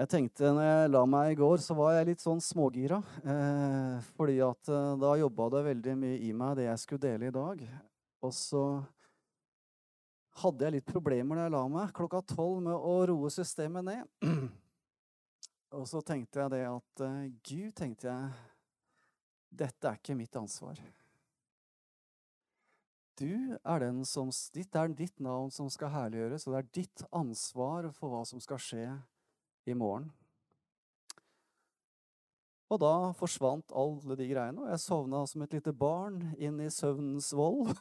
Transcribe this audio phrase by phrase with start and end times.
[0.00, 3.02] Jeg tenkte når jeg la meg i går, så var jeg litt sånn smågira.
[3.20, 7.28] Eh, fordi at eh, da jobba det veldig mye i meg, det jeg skulle dele
[7.28, 7.60] i dag.
[8.24, 8.62] Og så
[10.40, 14.08] hadde jeg litt problemer da jeg la meg klokka tolv med å roe systemet ned.
[15.76, 18.32] Og så tenkte jeg det at eh, Gud, tenkte jeg,
[19.52, 20.80] dette er ikke mitt ansvar.
[23.20, 23.28] Du
[23.60, 27.92] er den som, ditt er ditt navn som skal herliggjøres, og det er ditt ansvar
[27.92, 28.86] for hva som skal skje
[29.68, 30.08] i morgen.
[32.70, 36.70] Og da forsvant alle de greiene, og jeg sovna som et lite barn inn i
[36.70, 37.70] søvnens vold.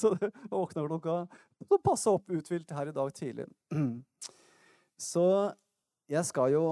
[0.00, 1.14] så jeg våkna klokka
[1.68, 3.46] Så passe opp uthvilt her i dag tidlig.
[5.12, 5.26] så
[6.10, 6.66] jeg skal jo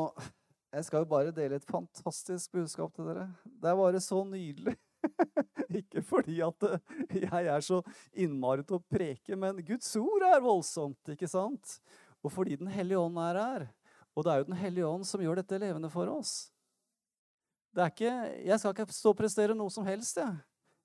[0.71, 3.27] jeg skal jo bare dele et fantastisk budskap til dere.
[3.43, 4.77] Det er bare så nydelig.
[5.81, 6.67] Ikke fordi at
[7.11, 7.81] jeg er så
[8.13, 11.79] innmari til å preke, men Guds ord er voldsomt, ikke sant?
[12.25, 13.67] Og fordi Den hellige ånd er her.
[14.15, 16.53] Og det er jo Den hellige ånd som gjør dette levende for oss.
[17.77, 18.11] Ikke,
[18.43, 20.17] jeg skal ikke stå og prestere noe som helst.
[20.19, 20.37] Jeg.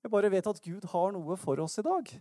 [0.04, 2.12] jeg bare vet at Gud har noe for oss i dag.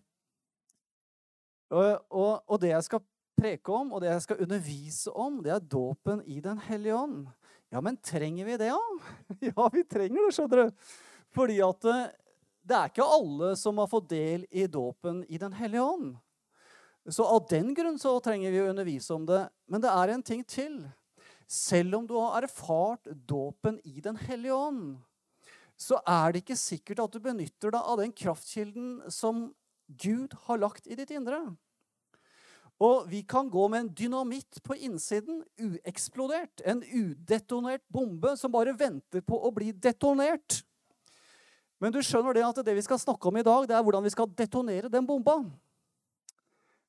[1.70, 3.04] Og, og, og det jeg skal
[3.38, 7.28] preke om, og det jeg skal undervise om, det er dåpen i Den hellige ånd.
[7.74, 8.76] Ja, men trenger vi det, da?
[8.76, 9.16] Ja?
[9.50, 10.86] ja, vi trenger det, skjønner du.
[11.36, 12.06] Fordi at eh,
[12.66, 16.14] det er ikke alle som har fått del i dåpen i Den hellige ånd.
[17.10, 19.44] Så av den grunn så trenger vi å undervise om det.
[19.70, 20.80] Men det er en ting til.
[21.46, 24.96] Selv om du har erfart dåpen i Den hellige ånd,
[25.78, 29.50] så er det ikke sikkert at du benytter deg av den kraftkilden som
[30.02, 31.44] Gud har lagt i ditt indre.
[32.82, 36.64] Og vi kan gå med en dynamitt på innsiden, ueksplodert.
[36.66, 40.64] En udetonert bombe som bare venter på å bli detonert.
[41.80, 44.04] Men du skjønner det at det vi skal snakke om i dag, det er hvordan
[44.04, 45.38] vi skal detonere den bomba.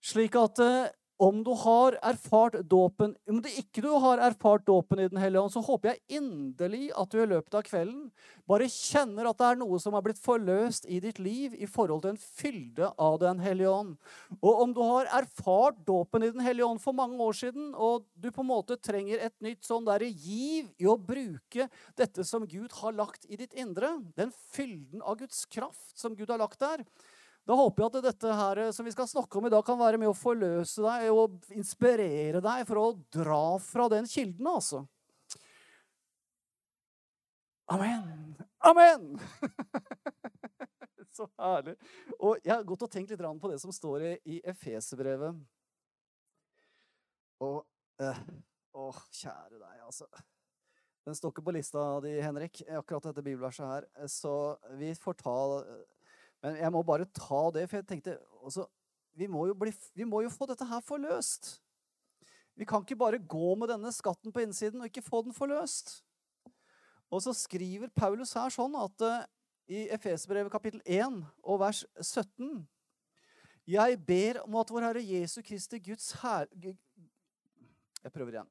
[0.07, 5.09] Slik at eh, om du har erfart dåpen Om det ikke har erfart dåpen i
[5.09, 8.11] Den hellige ånd, så håper jeg inderlig at du i løpet av kvelden
[8.47, 12.05] bare kjenner at det er noe som har blitt forløst i ditt liv i forhold
[12.05, 13.97] til en fylde av Den hellige ånd.
[14.39, 18.07] Og om du har erfart dåpen i Den hellige ånd for mange år siden, og
[18.15, 21.67] du på en måte trenger et nytt sånn der giv i å bruke
[21.99, 26.31] dette som Gud har lagt i ditt indre, den fylden av Guds kraft som Gud
[26.31, 26.85] har lagt der,
[27.47, 30.01] da håper jeg at dette her som vi skal snakke om i dag, kan være
[30.03, 34.83] med å forløse deg og inspirere deg for å dra fra den kilden, altså.
[37.71, 38.35] Amen!
[38.67, 39.15] Amen!
[41.17, 41.77] Så herlig.
[42.19, 45.39] Og jeg har gått og tenkt litt på det som står i Efeserbrevet.
[47.47, 47.63] Og
[48.03, 48.21] eh,
[48.75, 50.11] kjære deg, altså.
[51.07, 53.87] Den står ikke på lista di, Henrik, akkurat dette bibelverset her.
[54.11, 54.35] Så
[54.77, 55.37] vi får ta
[56.45, 58.67] men jeg må bare ta det, for jeg tenkte altså,
[59.17, 61.57] vi, må bli, vi må jo få dette her forløst.
[62.57, 65.99] Vi kan ikke bare gå med denne skatten på innsiden og ikke få den forløst.
[67.13, 69.25] Og så skriver Paulus her sånn at uh,
[69.67, 72.65] i Efesbrevet kapittel 1 og vers 17
[73.67, 76.47] Jeg ber om at vår Herre Jesu Kristi Guds her...
[76.55, 78.51] Jeg prøver igjen.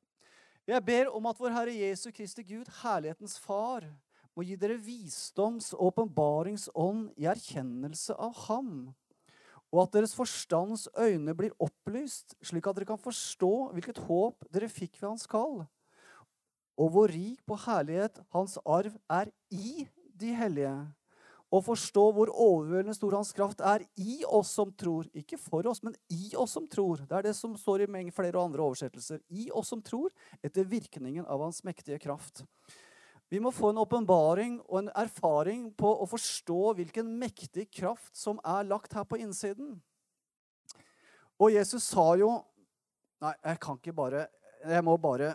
[0.68, 3.86] Jeg ber om at vår Herre Jesu Kristi Gud, herlighetens Far,
[4.36, 8.74] må gi dere visdoms- og åpenbaringsånd i erkjennelse av Ham,
[9.72, 14.72] og at deres forstands øyne blir opplyst, slik at dere kan forstå hvilket håp dere
[14.72, 15.64] fikk ved Hans kall,
[16.76, 20.76] og hvor rik på herlighet Hans arv er i de hellige,
[21.54, 25.08] og forstå hvor overveldende stor Hans kraft er i oss som tror.
[25.16, 27.06] Ikke for oss, men i oss som tror.
[27.06, 29.22] Det er det som står i flere og andre oversettelser.
[29.30, 30.12] I oss som tror,
[30.44, 32.44] etter virkningen av Hans mektige kraft.
[33.30, 38.38] Vi må få en åpenbaring og en erfaring på å forstå hvilken mektig kraft som
[38.46, 39.80] er lagt her på innsiden.
[41.42, 42.38] Og Jesus sa jo
[43.24, 44.26] Nei, jeg kan ikke bare
[44.68, 45.30] Jeg må bare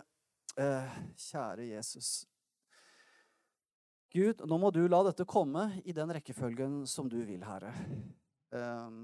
[0.57, 2.11] eh, Kjære Jesus.
[4.11, 7.71] Gud, nå må du la dette komme i den rekkefølgen som du vil, Herre.
[8.51, 8.97] Eh,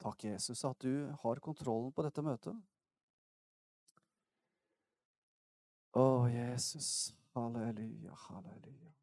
[0.00, 2.56] takk, Jesus, at du har kontrollen på dette møtet.
[5.94, 7.14] Å, Jesus.
[7.34, 8.94] Halleluja, halleluja.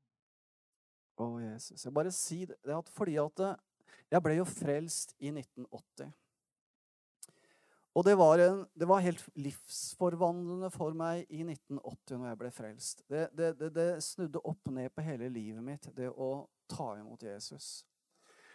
[1.24, 1.86] Å, Jesus.
[1.86, 3.62] Jeg bare si det, at fordi at eh,
[4.12, 6.12] jeg ble jo frelst i 1980.
[7.92, 12.52] Og det var, en, det var, helt livsforvandlende for meg i 1980 når jeg ble
[12.56, 13.04] frelst.
[13.12, 17.82] Det, det, det, snudde opp ned på hele livet mitt, det å ta imot Jesus.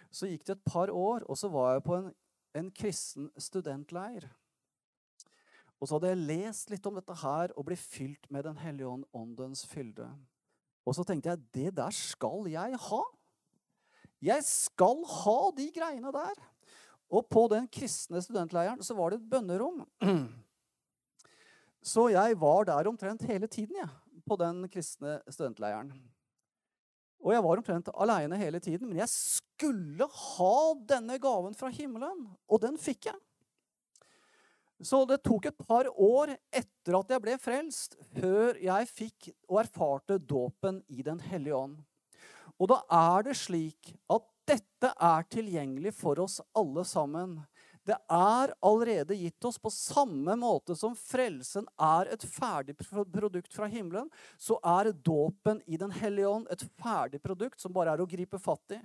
[0.08, 2.08] Så gikk det et par år, og så var jeg på en,
[2.56, 4.28] en kristen studentleir.
[5.80, 8.88] Og så hadde jeg lest litt om dette her og ble fylt med Den hellige
[8.88, 10.08] ånd, åndens fylde.
[10.86, 13.02] Og så tenkte jeg det der skal jeg ha.
[14.24, 16.40] Jeg skal ha de greiene der.
[17.12, 19.84] Og på den kristne studentleiren så var det et bønnerom.
[21.86, 25.92] Så jeg var der omtrent hele tiden, jeg, på den kristne studentleiren.
[27.22, 30.56] Og jeg var omtrent aleine hele tiden, men jeg skulle ha
[30.88, 33.20] denne gaven fra himmelen, og den fikk jeg.
[34.84, 39.62] Så det tok et par år etter at jeg ble frelst, før jeg fikk og
[39.64, 41.78] erfarte dåpen i Den hellige ånd.
[42.60, 47.40] Og da er det slik at dette er tilgjengelig for oss alle sammen.
[47.86, 53.68] Det er allerede gitt oss på samme måte som frelsen er et ferdig produkt fra
[53.70, 58.08] himmelen, så er dåpen i Den hellige ånd et ferdig produkt som bare er å
[58.10, 58.80] gripe fatt i.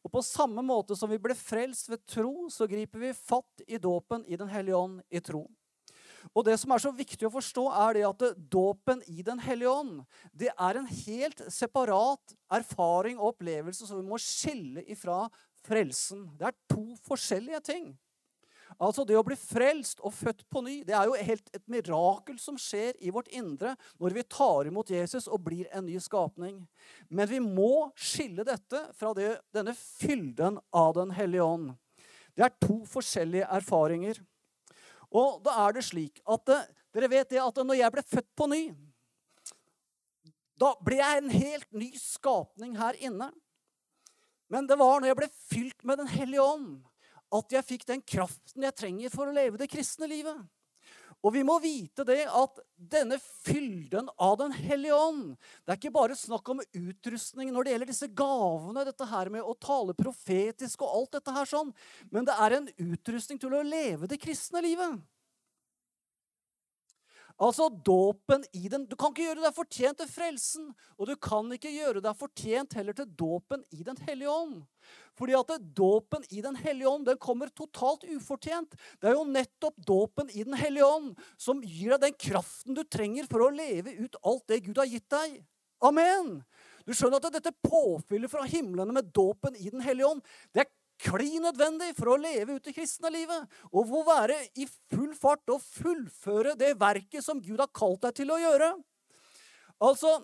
[0.00, 3.76] Og på samme måte som vi ble frelst ved tro, så griper vi fatt i
[3.76, 5.44] dåpen i Den hellige ånd i tro.
[6.32, 9.74] Og det som er så viktig å forstå, er det at dåpen i Den hellige
[9.74, 10.00] ånd
[10.32, 15.26] det er en helt separat erfaring og opplevelse som vi må skille ifra
[15.66, 16.30] frelsen.
[16.40, 17.94] Det er to forskjellige ting.
[18.76, 22.38] Altså Det å bli frelst og født på ny det er jo helt et mirakel
[22.42, 26.58] som skjer i vårt indre når vi tar imot Jesus og blir en ny skapning.
[27.08, 31.70] Men vi må skille dette fra det, denne fylden av Den hellige ånd.
[32.36, 34.18] Det er to forskjellige erfaringer.
[35.14, 38.28] Og da er det slik at eh, dere vet det at når jeg ble født
[38.36, 38.62] på ny,
[40.56, 43.30] da ble jeg en helt ny skapning her inne.
[44.52, 46.68] Men det var når jeg ble fylt med Den hellige ånd,
[47.34, 50.38] at jeg fikk den kraften jeg trenger for å leve det kristne livet.
[51.24, 55.32] Og vi må vite det at denne fylden av Den hellige ånd
[55.64, 59.42] Det er ikke bare snakk om utrustning når det gjelder disse gavene, dette her med
[59.42, 61.72] å tale profetisk og alt dette her sånn,
[62.12, 65.00] men det er en utrustning til å leve det kristne livet.
[67.36, 71.50] Altså dåpen i den Du kan ikke gjøre deg fortjent til frelsen, og du kan
[71.52, 74.62] ikke gjøre deg fortjent heller til dåpen i Den hellige ånd.
[75.16, 78.76] Fordi at dåpen i Den hellige ånd den kommer totalt ufortjent.
[79.00, 82.84] Det er jo nettopp dåpen i Den hellige ånd som gir deg den kraften du
[82.84, 85.40] trenger for å leve ut alt det Gud har gitt deg.
[85.84, 86.40] Amen!
[86.86, 90.22] Du skjønner at dette påfyllet fra himlene med dåpen i Den hellige ånd
[90.54, 93.48] det er klin nødvendig for å leve ut det kristne livet.
[93.72, 98.04] Og for å være i full fart og fullføre det verket som Gud har kalt
[98.06, 98.70] deg til å gjøre.
[99.84, 100.14] Altså,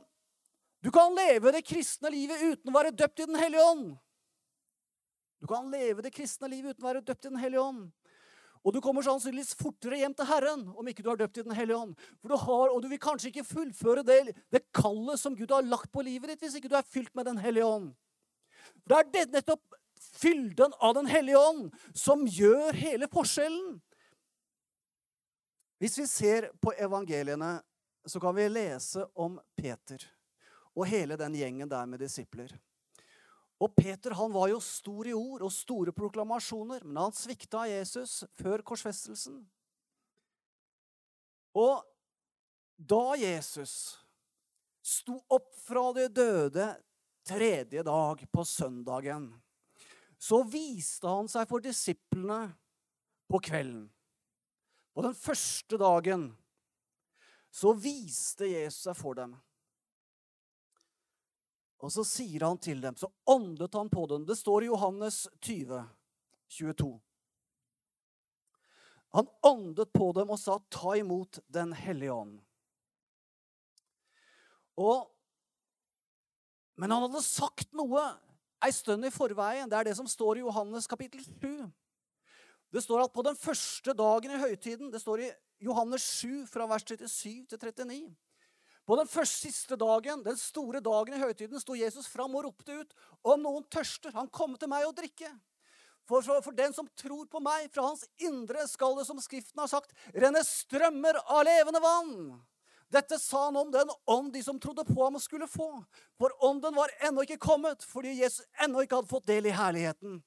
[0.82, 3.92] du kan leve det kristne livet uten å være døpt i Den hellige ånd.
[5.42, 7.86] Du kan leve det kristne livet uten å være døpt i Den hellige ånd.
[8.62, 11.56] Og du kommer sannsynligvis fortere hjem til Herren om ikke du er døpt i Den
[11.58, 11.96] hellige ånd.
[12.22, 15.66] For du har, og du vil kanskje ikke fullføre det, det kallet som Gud har
[15.66, 17.90] lagt på livet ditt, hvis ikke du er fylt med Den hellige ånd.
[18.86, 19.80] Det er nettopp
[20.22, 23.80] fylden av Den hellige ånd som gjør hele forskjellen.
[25.82, 27.56] Hvis vi ser på evangeliene,
[28.06, 30.06] så kan vi lese om Peter
[30.78, 32.54] og hele den gjengen der med disipler.
[33.62, 38.22] Og Peter han var jo stor i ord og store proklamasjoner, men han svikta Jesus
[38.40, 39.38] før korsfestelsen.
[41.54, 41.84] Og
[42.76, 43.74] da Jesus
[44.82, 46.66] sto opp fra de døde
[47.28, 49.28] tredje dag på søndagen
[50.22, 52.52] så viste han seg for disiplene
[53.30, 53.88] på kvelden.
[54.94, 56.28] På den første dagen
[57.52, 59.34] så viste Jesus seg for dem.
[61.82, 64.26] Og så sier han til dem, så åndet han på dem.
[64.26, 65.82] Det står i Johannes 20,
[66.58, 66.92] 22.
[69.12, 72.40] Han åndet på dem og sa, 'Ta imot Den hellige ånd'.
[74.76, 75.10] Og,
[76.76, 78.00] men han hadde sagt noe
[78.64, 79.68] ei stund i forveien.
[79.68, 81.68] Det er det som står i Johannes kapittel 7.
[82.72, 85.30] Det står at på den første dagen i høytiden Det står i
[85.60, 88.16] Johannes 7 fra vers 37 til 39.
[88.86, 92.80] På den første siste dagen, den store dagen i høytiden, sto Jesus fram og ropte
[92.82, 95.30] ut om noen tørster, han kommer til meg og drikke.
[96.08, 99.62] For, for, for, den som tror på meg, fra hans indre skal det, som Skriften
[99.62, 102.16] har sagt, renne strømmer av levende vann.
[102.92, 105.70] Dette sa han om den ånd de som trodde på ham, skulle få.
[106.20, 110.18] For ånden var ennå ikke kommet, fordi Jesus ennå ikke hadde fått del i herligheten.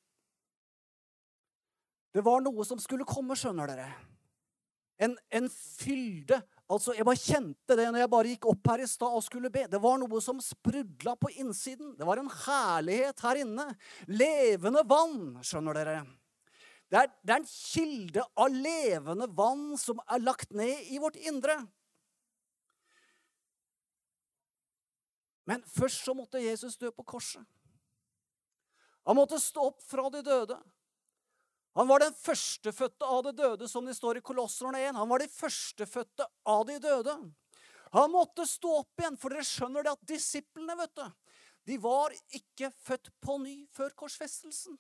[2.16, 3.90] Det var noe som skulle komme, skjønner dere.
[5.04, 6.40] En, en fylde.
[6.65, 9.51] Altså, Jeg bare kjente det når jeg bare gikk opp her i stad og skulle
[9.53, 9.67] be.
[9.69, 11.93] Det var noe som sprudla på innsiden.
[11.98, 13.67] Det var en herlighet her inne.
[14.10, 16.00] Levende vann, skjønner dere.
[16.89, 21.17] Det er, det er en kilde av levende vann som er lagt ned i vårt
[21.22, 21.60] indre.
[25.45, 27.45] Men først så måtte Jesus dø på korset.
[29.05, 30.57] Han måtte stå opp fra de døde.
[31.75, 34.96] Han var den førstefødte av de døde, som det står i Kolosserne 1.
[34.96, 37.15] Han var de førstefødte av de døde.
[37.96, 41.05] Han måtte stå opp igjen, for dere skjønner det at disiplene vet du,
[41.65, 44.77] de var ikke født på ny før korsfestelsen.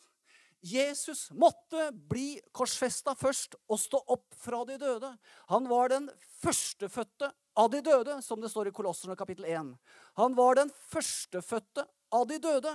[0.65, 5.11] Jesus måtte bli korsfesta først og stå opp fra de døde.
[5.51, 6.07] Han var den
[6.41, 9.75] førstefødte av de døde, som det står i Kolosserne kapittel 1.
[10.17, 11.85] Han var den førstefødte
[12.15, 12.73] av de døde.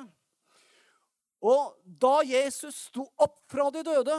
[1.41, 4.17] Og da Jesus sto opp fra de døde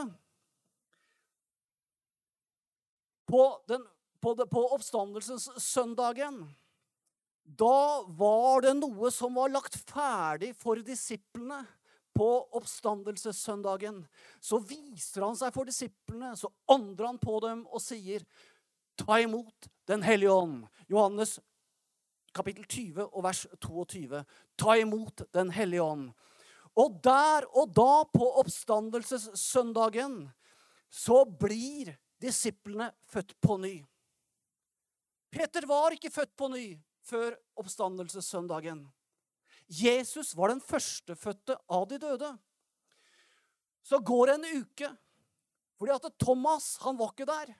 [3.30, 3.84] på, den,
[4.20, 6.42] på, på oppstandelsessøndagen
[7.42, 11.62] da var det noe som var lagt ferdig for disiplene
[12.14, 14.02] på oppstandelsessøndagen.
[14.40, 18.24] Så viser han seg for disiplene, så ånder han på dem og sier,
[18.96, 20.66] ta imot Den hellige ånd.
[20.86, 21.40] Johannes
[22.32, 24.20] kapittel 20 og vers 22.
[24.56, 26.12] Ta imot Den hellige ånd.
[26.78, 30.24] Og der og da, på oppstandelsessøndagen,
[30.88, 33.74] så blir disiplene født på ny.
[35.32, 36.66] Peter var ikke født på ny
[37.08, 38.84] før oppstandelsessøndagen.
[39.72, 42.32] Jesus var den førstefødte av de døde.
[43.82, 44.90] Så går det en uke,
[45.78, 47.54] fordi at Thomas han var ikke der.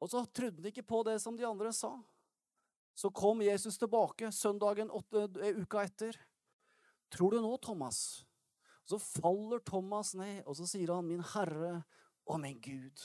[0.00, 1.92] Og så trodde han ikke på det som de andre sa.
[2.96, 6.16] Så kom Jesus tilbake søndagen åtte, eh, uka etter.
[7.10, 8.24] Tror du nå, Thomas?
[8.86, 11.82] Så faller Thomas ned, og så sier han, 'Min Herre
[12.26, 13.04] og min Gud'.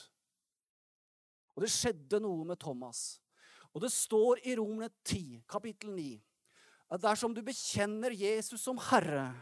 [1.55, 3.19] Og det skjedde noe med Thomas.
[3.73, 6.23] Og det står i Romene 10, kapittel 9,
[6.91, 9.33] at dersom du bekjenner Jesus som Herre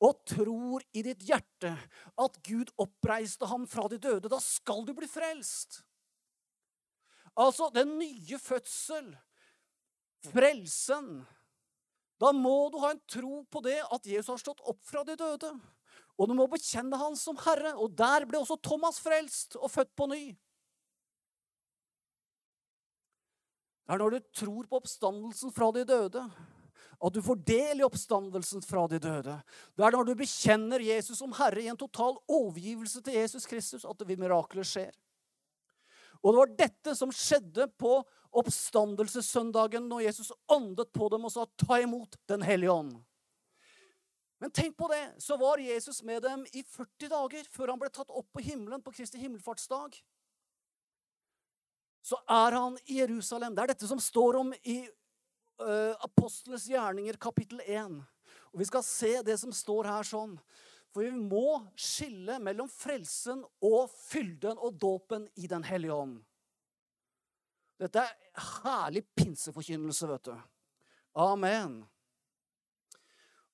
[0.00, 1.72] og tror i ditt hjerte
[2.20, 5.82] at Gud oppreiste ham fra de døde, da skal du bli frelst.
[7.36, 9.12] Altså den nye fødsel,
[10.32, 11.20] frelsen.
[12.20, 15.16] Da må du ha en tro på det at Jesus har stått opp fra de
[15.16, 15.54] døde.
[16.20, 17.72] Og du må bekjenne han som Herre.
[17.80, 20.24] Og der ble også Thomas frelst og født på ny.
[23.88, 26.20] Det er når du tror på oppstandelsen fra de døde,
[27.00, 29.34] at du får del i oppstandelsen fra de døde.
[29.74, 33.88] Det er når du bekjenner Jesus som Herre i en total overgivelse til Jesus Kristus,
[33.88, 34.92] at det vil mirakler skjer.
[36.20, 37.96] Og det var dette som skjedde på
[38.30, 43.02] oppstandelsessøndagen når Jesus åndet på dem og sa 'ta imot Den hellige ånd'.
[44.40, 47.90] Men tenk på det, så var Jesus med dem i 40 dager før han ble
[47.90, 50.00] tatt opp på himmelen på Kristi himmelfartsdag
[52.02, 53.54] så er han i Jerusalem.
[53.54, 54.80] Det er dette som står om i
[55.62, 58.00] uh, Apostlenes gjerninger, kapittel 1.
[58.52, 60.38] Og Vi skal se det som står her sånn.
[60.90, 66.16] For vi må skille mellom frelsen og fylden og dåpen i Den hellige ånd.
[67.80, 70.34] Dette er herlig pinseforkynnelse, vet du.
[71.20, 71.80] Amen.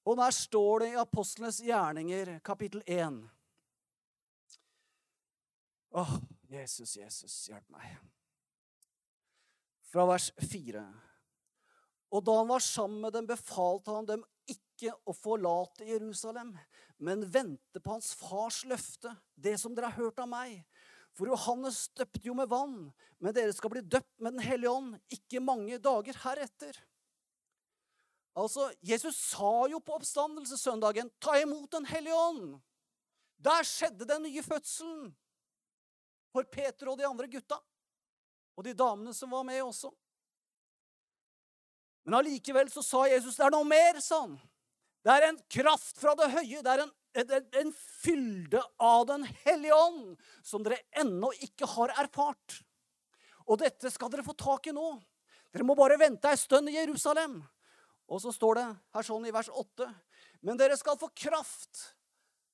[0.07, 3.23] Og der står det i Apostlenes gjerninger, kapittel 1.
[5.97, 6.19] Åh,
[6.51, 7.97] Jesus, Jesus, hjelp meg
[9.87, 10.83] fra vers 4.
[12.13, 16.53] Og da han var sammen med dem, befalte han dem ikke å forlate Jerusalem,
[17.03, 20.61] men vente på hans fars løfte, det som dere har hørt av meg.
[21.17, 22.91] For Johannes døpte jo med vann,
[23.25, 26.77] men dere skal bli døpt med Den hellige ånd ikke mange dager heretter.
[28.37, 32.61] Altså, Jesus sa jo på oppstandelsessøndagen 'ta imot Den hellige ånd'.
[33.39, 35.15] Der skjedde den nye fødselen
[36.33, 37.59] for Peter og de andre gutta.
[38.57, 39.91] Og de damene som var med også.
[42.05, 44.37] Men allikevel så sa Jesus det er noe mer, sa han.
[45.05, 46.63] Det er en kraft fra det høye.
[46.63, 52.61] Det er en, en, fylde av Den hellige ånd som dere ennå ikke har erfart.
[53.47, 54.89] Og dette skal dere få tak i nå.
[55.55, 57.39] Dere må bare vente ei stund i Jerusalem.
[58.07, 59.87] Og så står det her sånn i vers 8.:
[60.47, 61.93] Men dere skal få kraft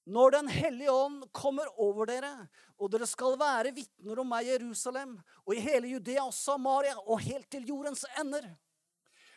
[0.05, 4.51] når Den hellige ånd kommer over dere, og dere skal være vitner om meg i
[4.51, 5.13] Jerusalem
[5.45, 8.49] og i hele Judea og Samaria og helt til jordens ender.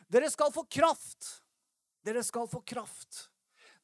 [0.10, 1.28] Dere skal få kraft.
[2.06, 3.28] Dere skal få kraft.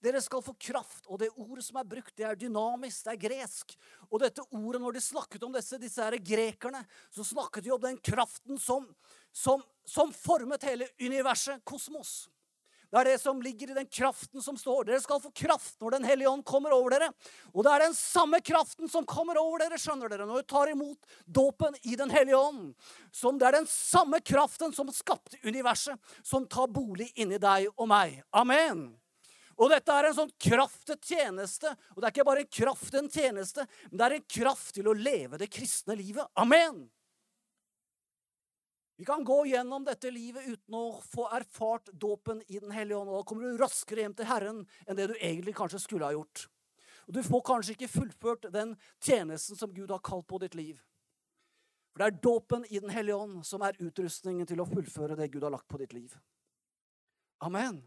[0.01, 1.05] Dere skal få kraft.
[1.07, 3.77] Og det ordet som er brukt, det er dynamisk, det er gresk.
[4.09, 7.81] Og dette ordet, når de snakket om disse, disse her grekerne, så snakket de om
[7.81, 8.87] den kraften som,
[9.31, 12.29] som, som formet hele universet, kosmos.
[12.91, 14.83] Det er det som ligger i den kraften som står.
[14.89, 17.07] Dere skal få kraft når Den hellige ånd kommer over dere.
[17.53, 20.73] Og det er den samme kraften som kommer over dere skjønner dere, når du tar
[20.73, 22.73] imot dåpen i Den hellige ånd.
[23.15, 27.87] Som det er den samme kraften som skapte universet, som tar bolig inni deg og
[27.87, 28.19] meg.
[28.35, 28.89] Amen.
[29.61, 31.69] Og dette er en sånn kraft til tjeneste.
[31.93, 34.73] Og det er ikke bare en kraft til en tjeneste, men det er en kraft
[34.77, 36.25] til å leve det kristne livet.
[36.41, 36.87] Amen.
[39.01, 43.09] Vi kan gå gjennom dette livet uten å få erfart dåpen i Den hellige ånd.
[43.09, 46.13] Og da kommer du raskere hjem til Herren enn det du egentlig kanskje skulle ha
[46.13, 46.47] gjort.
[47.07, 50.81] Og Du får kanskje ikke fullført den tjenesten som Gud har kalt på ditt liv.
[51.91, 55.31] For det er dåpen i Den hellige ånd som er utrustningen til å fullføre det
[55.33, 56.13] Gud har lagt på ditt liv.
[57.41, 57.81] Amen.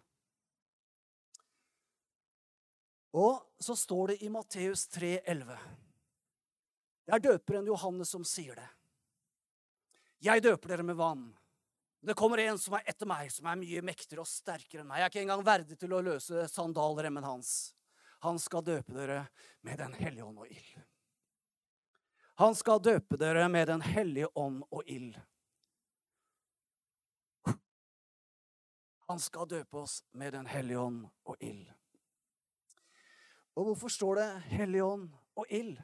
[3.14, 5.58] Og så står det i Matteus 3,11
[7.04, 8.70] Det er døperen Johannes som sier det.
[10.24, 11.28] Jeg døper dere med vann.
[12.00, 14.98] Det kommer en som er etter meg, som er mye mektigere og sterkere enn meg.
[14.98, 17.52] Jeg er ikke engang verdig til å løse sandalremmen hans.
[18.24, 19.20] Han skal døpe dere
[19.60, 20.74] med Den hellige ånd og ild.
[22.40, 25.14] Han skal døpe dere med Den hellige ånd og ild.
[29.06, 31.73] Han skal døpe oss med Den hellige ånd og ild.
[33.54, 35.08] Og hvorfor står det Hellig ånd
[35.38, 35.78] og ild?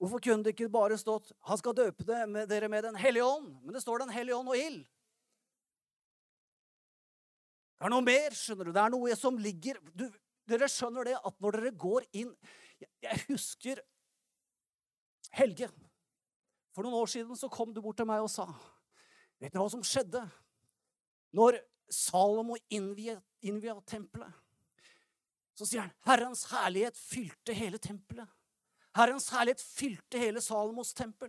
[0.00, 3.74] Hvorfor kunne det ikke bare stått 'Han skal døpe dere med Den hellige ånd', men
[3.74, 4.86] det står Den hellige ånd og ild?
[7.78, 8.72] Det er noe mer, skjønner du.
[8.72, 10.10] Det er noe som ligger du,
[10.50, 12.34] Dere skjønner det at når dere går inn
[13.02, 13.80] Jeg husker
[15.30, 15.68] Helge.
[16.74, 18.48] For noen år siden så kom du bort til meg og sa
[19.40, 20.24] Vet du hva som skjedde
[21.32, 21.60] når
[21.90, 24.32] Salomo innvia, innvia tempelet?
[25.60, 28.28] Så sier han Herrens herlighet fylte hele tempelet.
[28.96, 31.28] Herrens herlighet fylte hele Salomos tempel.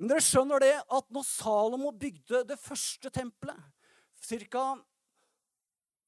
[0.00, 3.60] Men dere skjønner det at når Salomo bygde det første tempelet,
[4.16, 4.64] ca.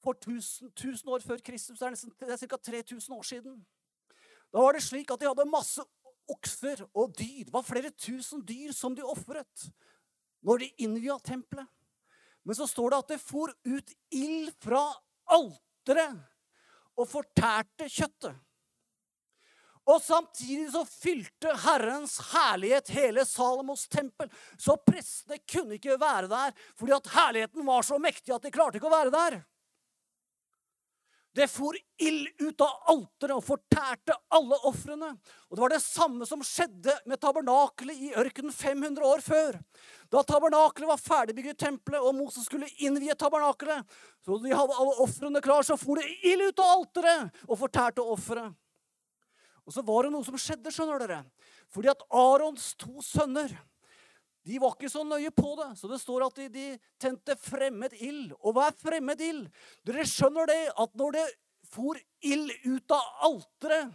[0.00, 2.56] for 1000, 1000, år før Kristus, det er, nesten, det er ca.
[2.72, 3.60] 3000 år siden,
[4.48, 5.84] da var det slik at de hadde masse
[6.30, 7.44] okser og dyr.
[7.44, 9.68] Det var flere tusen dyr som de ofret
[10.40, 11.68] når de innvia tempelet.
[12.44, 14.86] Men så står det at det for ut ild fra
[15.28, 16.22] alteret
[16.96, 18.34] og fortærte kjøttet.
[19.84, 24.30] Og samtidig så fylte Herrens herlighet hele Salomos tempel.
[24.56, 28.80] Så prestene kunne ikke være der fordi at herligheten var så mektig at de klarte
[28.80, 29.42] ikke å være der.
[31.34, 35.08] Det for ild ut av alteret og fortærte alle ofrene.
[35.50, 39.58] Og det var det samme som skjedde med tabernakelet i ørkenen 500 år før.
[40.14, 43.82] Da tabernakelet var ferdigbygget i tempelet, og Moses skulle innvie tabernakelet,
[44.22, 48.06] så de hadde alle ofrene klar, så for det ild ut av alteret og fortærte
[48.14, 48.54] offeret.
[49.64, 51.22] Og så var det noe som skjedde, skjønner dere.
[51.72, 53.56] Fordi at Arons to sønner
[54.44, 56.64] de var ikke så nøye på det, så det står at de, de
[57.00, 58.34] tente fremmed ild.
[58.42, 59.46] Og hva er fremmed ild?
[59.88, 61.28] Dere skjønner det at når det
[61.74, 63.94] for ild ut av alteret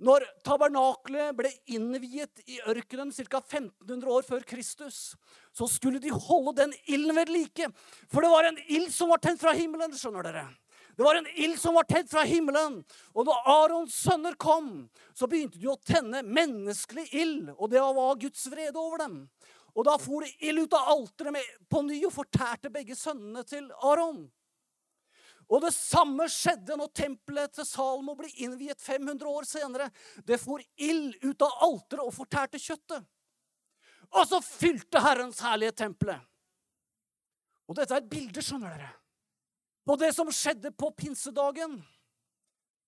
[0.00, 3.40] når tabernakelet ble innviet i ørkenen ca.
[3.42, 5.12] 1500 år før Kristus,
[5.52, 7.68] så skulle de holde den ilden ved like.
[8.08, 9.92] For det var en ild som var tent fra himmelen.
[9.92, 10.46] skjønner dere.
[11.00, 12.74] Det var en ild som var tent fra himmelen.
[13.16, 14.66] Og da Arons sønner kom,
[15.16, 17.46] så begynte de å tenne menneskelig ild.
[17.56, 19.14] Og det var Guds vrede over dem.
[19.72, 23.72] Og da for det ild ut av alteret på ny og fortærte begge sønnene til
[23.80, 24.26] Aron.
[25.48, 29.88] Og det samme skjedde når tempelet til Salmo ble innviet 500 år senere.
[30.20, 33.08] Det for ild ut av alteret og fortærte kjøttet.
[34.20, 36.20] Og så fylte Herrens herlige tempelet.
[37.72, 38.98] Og dette er et bilde, skjønner dere,
[39.90, 41.80] på det som skjedde på pinsedagen.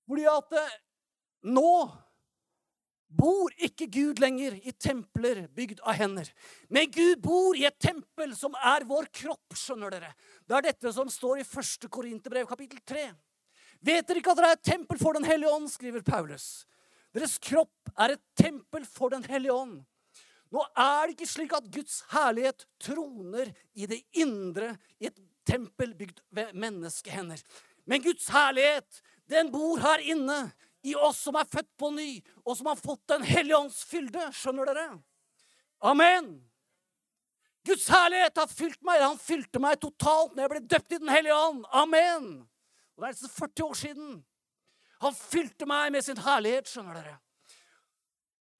[0.06, 0.74] Fordi at eh,
[1.50, 1.72] nå
[3.12, 6.30] bor ikke Gud lenger i templer bygd av hender.
[6.70, 10.12] Men Gud bor i et tempel som er vår kropp, skjønner dere.
[10.46, 11.88] Det er dette som står i 1.
[11.90, 13.08] Korinterbrev kapittel 3.
[13.82, 16.68] Vet dere ikke at dere er et tempel for Den hellige ånd, skriver Paulus.
[17.12, 19.80] Deres kropp er et tempel for Den hellige ånd.
[20.54, 25.94] Nå er det ikke slik at Guds herlighet troner i det indre i et tempel
[25.98, 27.40] bygd ved menneskehender.
[27.84, 30.52] Men Guds herlighet, den bor her inne
[30.82, 32.08] i oss som er født på ny,
[32.44, 34.28] og som har fått Den hellige ånds fylde.
[34.34, 34.88] Skjønner dere?
[35.82, 36.34] Amen.
[37.66, 39.02] Guds herlighet har fylt meg.
[39.02, 41.64] Han fylte meg totalt når jeg ble døpt i Den hellige ånd.
[41.70, 42.30] Amen.
[42.96, 44.14] Og Det er nesten 40 år siden.
[45.02, 47.16] Han fylte meg med sin herlighet, skjønner dere.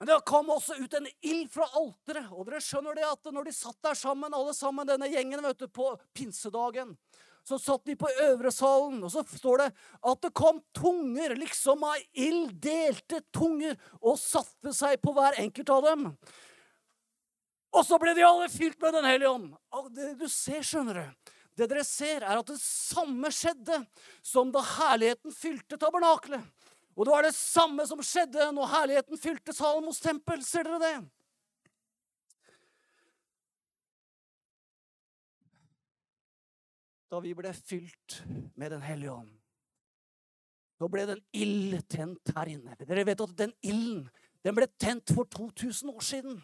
[0.03, 2.25] Men det kom også ut en ild fra alteret.
[2.35, 5.61] Og dere skjønner det at når de satt der sammen, alle sammen, denne gjengen vet
[5.63, 6.97] du, på pinsedagen,
[7.47, 9.69] så satt de på øvre salen, og så står det
[10.11, 15.71] at det kom tunger, liksom av ild, delte tunger, og satte seg på hver enkelt
[15.71, 16.09] av dem.
[17.71, 19.55] Og så ble de alle fylt med Den hellige ånd.
[19.95, 21.31] Det du ser, skjønner du,
[21.63, 23.79] det dere ser, er at det samme skjedde
[24.19, 26.43] som da herligheten fylte tabernaklet.
[26.93, 30.45] Og det var det samme som skjedde når herligheten fylte Salomos tempel.
[30.45, 30.97] Ser dere det?
[37.13, 38.23] da vi ble fylt
[38.57, 39.33] med Den hellige ånd,
[40.81, 42.77] så ble det en ild tent her inne.
[42.81, 44.07] Dere vet at den ilden
[44.43, 46.39] den ble tent for 2000 år siden.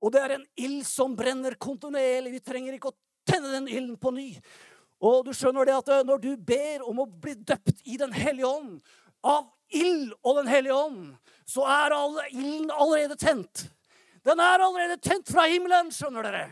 [0.00, 2.32] Og det er en ild som brenner kontinuerlig.
[2.38, 2.96] Vi trenger ikke å
[3.28, 4.30] tenne den ilden på ny.
[5.04, 8.14] Og du skjønner det at eh, når du ber om å bli døpt i Den
[8.16, 8.78] hellige ånd,
[9.24, 11.14] av ild og Den hellige ånd,
[11.48, 13.66] så er all, ilden allerede tent.
[14.24, 16.44] Den er allerede tent fra himmelen, skjønner dere.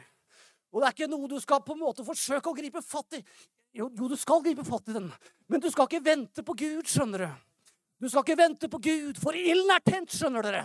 [0.72, 3.22] Og det er ikke noe du skal på en måte forsøke å gripe fatt i.
[3.72, 5.08] jo, jo, du skal gripe fatt i den,
[5.48, 7.30] men du skal ikke vente på Gud, skjønner du.
[8.02, 10.64] Du skal ikke vente på Gud, for ilden er tent, skjønner dere.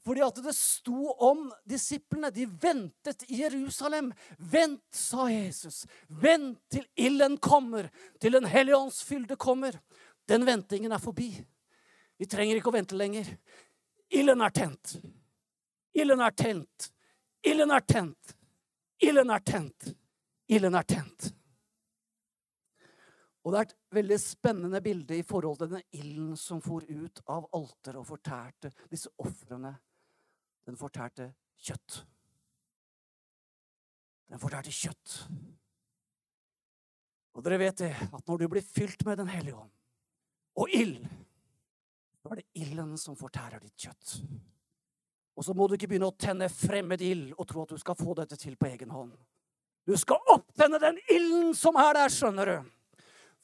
[0.00, 2.30] Fordi at det sto om disiplene.
[2.32, 4.08] De ventet i Jerusalem.
[4.38, 5.84] Vent, sa Jesus.
[6.08, 9.76] Vent til ilden kommer, til Den hellige ånds fylde kommer.
[10.30, 11.32] Den ventingen er forbi.
[12.20, 13.26] Vi trenger ikke å vente lenger.
[14.14, 14.92] Ilden er tent.
[15.96, 16.90] Ilden er tent.
[17.42, 18.34] Ilden er tent.
[19.02, 19.88] Ilden er tent.
[20.50, 21.30] Ilden er tent.
[23.40, 27.22] Og det er et veldig spennende bilde i forhold til den ilden som for ut
[27.24, 29.72] av alteret og fortærte disse ofrene.
[30.68, 32.02] Den fortærte kjøtt.
[34.30, 35.16] Den fortærte kjøtt.
[37.34, 39.79] Og dere vet det, at når du blir fylt med Den hellige ånd
[40.60, 41.00] og ild,
[42.20, 44.16] så er det ilden som fortærer ditt kjøtt.
[45.40, 47.96] Og så må du ikke begynne å tenne fremmed ild og tro at du skal
[47.96, 49.14] få dette til på egen hånd.
[49.88, 52.58] Du skal opptenne den ilden som er der, skjønner du.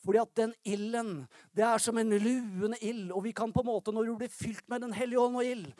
[0.04, 1.14] Fordi at den ilden,
[1.56, 3.08] det er som en luende ild.
[3.16, 5.48] Og vi kan på en måte, når du blir fylt med Den hellige ånd og
[5.48, 5.72] ild,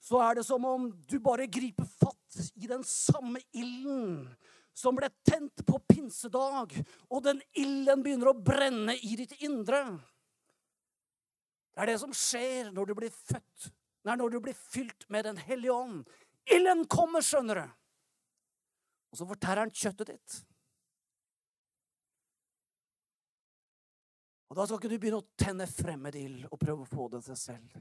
[0.00, 4.28] så er det som om du bare griper fatt i den samme ilden
[4.74, 6.72] som ble tent på pinsedag,
[7.08, 9.84] og den ilden begynner å brenne i ditt indre.
[11.74, 13.70] Det er det som skjer når du blir født,
[14.04, 16.02] Nei, når du blir fylt med Den hellige ånd.
[16.52, 17.70] Ilden kommer, skjønner du.
[19.14, 20.34] Og så fortærer han kjøttet ditt.
[24.50, 27.24] Og Da skal ikke du begynne å tenne fremmed ild og prøve å få det
[27.26, 27.78] til selv.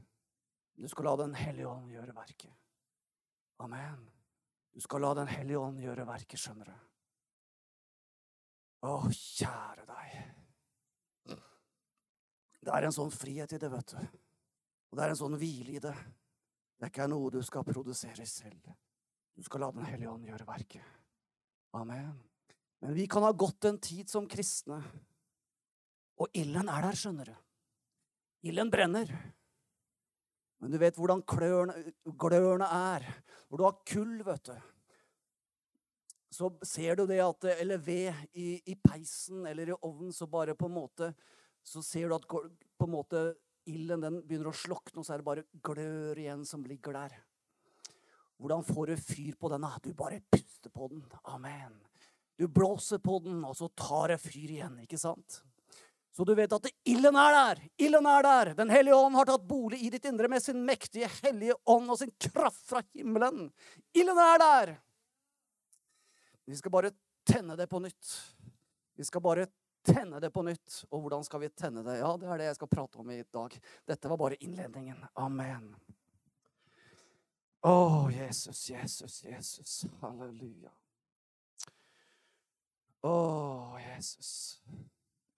[0.80, 2.54] Du skal la Den hellige ånd gjøre verket.
[3.62, 4.08] Amen.
[4.74, 6.80] Du skal la Den hellige ånd gjøre verket, skjønner du.
[8.88, 10.43] Å, kjære deg.
[12.64, 14.20] Det er en sånn frihet i det, vet du.
[14.92, 15.94] Og det er en sånn hvile i det.
[16.78, 18.72] Det er ikke noe du skal produsere selv.
[19.34, 20.86] Du skal la Den hellige ånd gjøre verket.
[21.74, 22.14] Amen.
[22.84, 24.82] Men vi kan ha gått en tid som kristne
[26.22, 27.38] og ilden er der, skjønner du.
[28.50, 29.10] Ilden brenner.
[30.62, 31.76] Men du vet hvordan klørne,
[32.20, 33.08] glørne er.
[33.50, 34.54] Når du har kull, vet du,
[36.34, 40.56] så ser du det at Eller ved i, i, peisen eller i ovnen, så bare
[40.56, 41.12] på en måte
[41.64, 43.24] Så ser du at på en måte
[43.70, 47.16] ilden den begynner å slokne, og så er det bare glør igjen som ligger der.
[48.42, 49.66] Hvordan får du fyr på den?
[49.84, 51.04] Du bare puster på den.
[51.24, 51.80] Amen.
[52.36, 55.44] Du blåser på den, og så tar det fyr igjen, ikke sant?
[56.14, 57.62] Så du vet at ilden er der.
[57.82, 58.52] Ilden er der.
[58.58, 61.98] Den hellige ånd har tatt bolig i ditt indre med sin mektige hellige ånd og
[62.04, 63.48] sin kraft fra himmelen.
[63.98, 64.74] Ilden er der.
[66.46, 66.94] Vi skal bare
[67.26, 68.12] tenne det på nytt.
[68.94, 69.48] Vi skal bare
[69.86, 70.84] tenne det på nytt.
[70.92, 71.98] Og hvordan skal vi tenne det?
[72.00, 73.58] Ja, det er det jeg skal prate om i dag.
[73.90, 75.04] Dette var bare innledningen.
[75.20, 75.74] Amen.
[77.64, 77.76] Å,
[78.12, 79.76] Jesus, Jesus, Jesus.
[80.02, 80.72] Halleluja.
[83.04, 83.16] Å,
[83.84, 84.34] Jesus.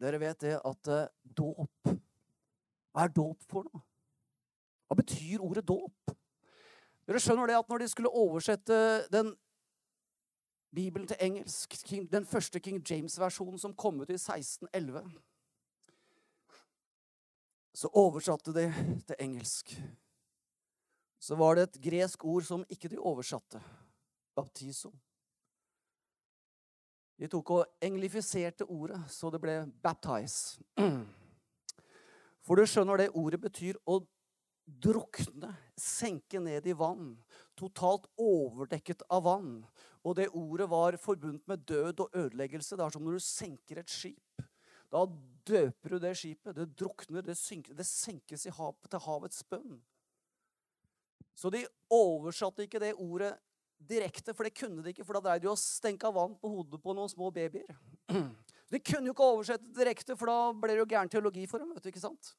[0.02, 3.84] Dere vet det at eh, dåp Hva er dåp for noe?
[4.86, 6.14] Hva betyr ordet dåp?
[7.06, 8.76] Dere skjønner det at når de skulle oversette
[9.14, 9.32] den
[10.76, 11.78] Bibelen til engelsk,
[12.12, 15.04] den første King James-versjonen som kom ut i 1611
[17.74, 18.70] Så oversatte de
[19.08, 19.74] til engelsk.
[21.20, 23.60] Så var det et gresk ord som ikke de oversatte.
[24.36, 24.92] Baptiso.
[27.20, 30.60] De tok og englifiserte ordet, så det ble 'baptize'.
[32.46, 34.02] For du skjønner, det ordet betyr å
[34.66, 37.16] drukne, senke ned i vann.
[37.58, 39.66] Totalt overdekket av vann.
[40.06, 42.78] Og det ordet var forbundet med død og ødeleggelse.
[42.78, 44.44] Det er som når du senker et skip.
[44.94, 45.02] Da
[45.50, 46.56] døper du det skipet.
[46.56, 49.80] Det drukner, det, synker, det senkes hav, til havets bønn.
[51.36, 53.34] Så de oversatte ikke det ordet
[53.90, 56.80] direkte, for det kunne de ikke, for da dreide de å stenke vann på hodet
[56.82, 57.68] på noen små babyer.
[58.74, 61.70] De kunne jo ikke oversette direkte, for da ble det jo gæren teologi for dem.
[61.76, 62.32] vet du, ikke sant?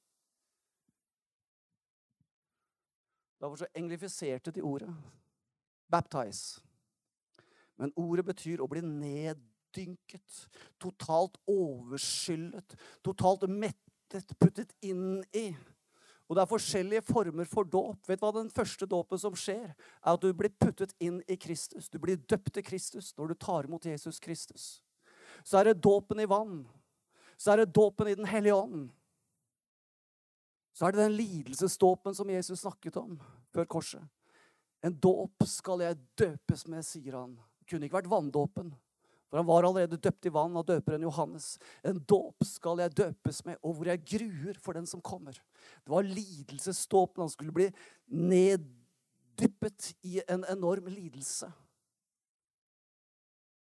[3.38, 4.90] Derfor så englifiserte de ordet.
[5.86, 6.65] Baptize.
[7.80, 10.42] Men ordet betyr å bli neddynket,
[10.80, 15.50] totalt overskyllet, totalt mettet, puttet inn i.
[16.26, 18.00] Og det er forskjellige former for dåp.
[18.08, 21.36] Vet du hva den første dåpen som skjer, er at du blir puttet inn i
[21.38, 21.90] Kristus.
[21.92, 24.66] Du blir døpt til Kristus når du tar imot Jesus Kristus.
[25.46, 26.64] Så er det dåpen i vann.
[27.38, 28.88] Så er det dåpen i Den hellige ånd.
[30.76, 33.20] Så er det den lidelsesdåpen som Jesus snakket om
[33.54, 34.02] før korset.
[34.84, 37.38] En dåp skal jeg døpes med, sier han.
[37.66, 38.72] Kunne ikke vært vanndåpen.
[39.26, 41.56] For han var allerede døpt i vann av døperen Johannes.
[41.82, 45.34] En dåp skal jeg døpes med, og hvor jeg gruer for den som kommer.
[45.82, 47.24] Det var lidelsesdåpen.
[47.26, 47.66] Han skulle bli
[48.06, 51.50] neddyppet i en enorm lidelse.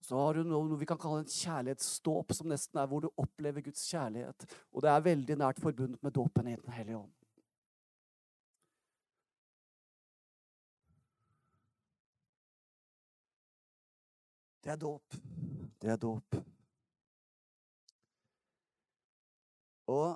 [0.05, 3.63] så har du noe vi kan kalle en kjærlighetsdåp, som nesten er hvor du opplever
[3.65, 4.45] Guds kjærlighet.
[4.69, 7.14] Og det er veldig nært forbundet med dåpen i Den hellige ånd.
[14.65, 15.15] Det er dåp.
[15.77, 16.35] Det er dåp.
[19.93, 20.15] Og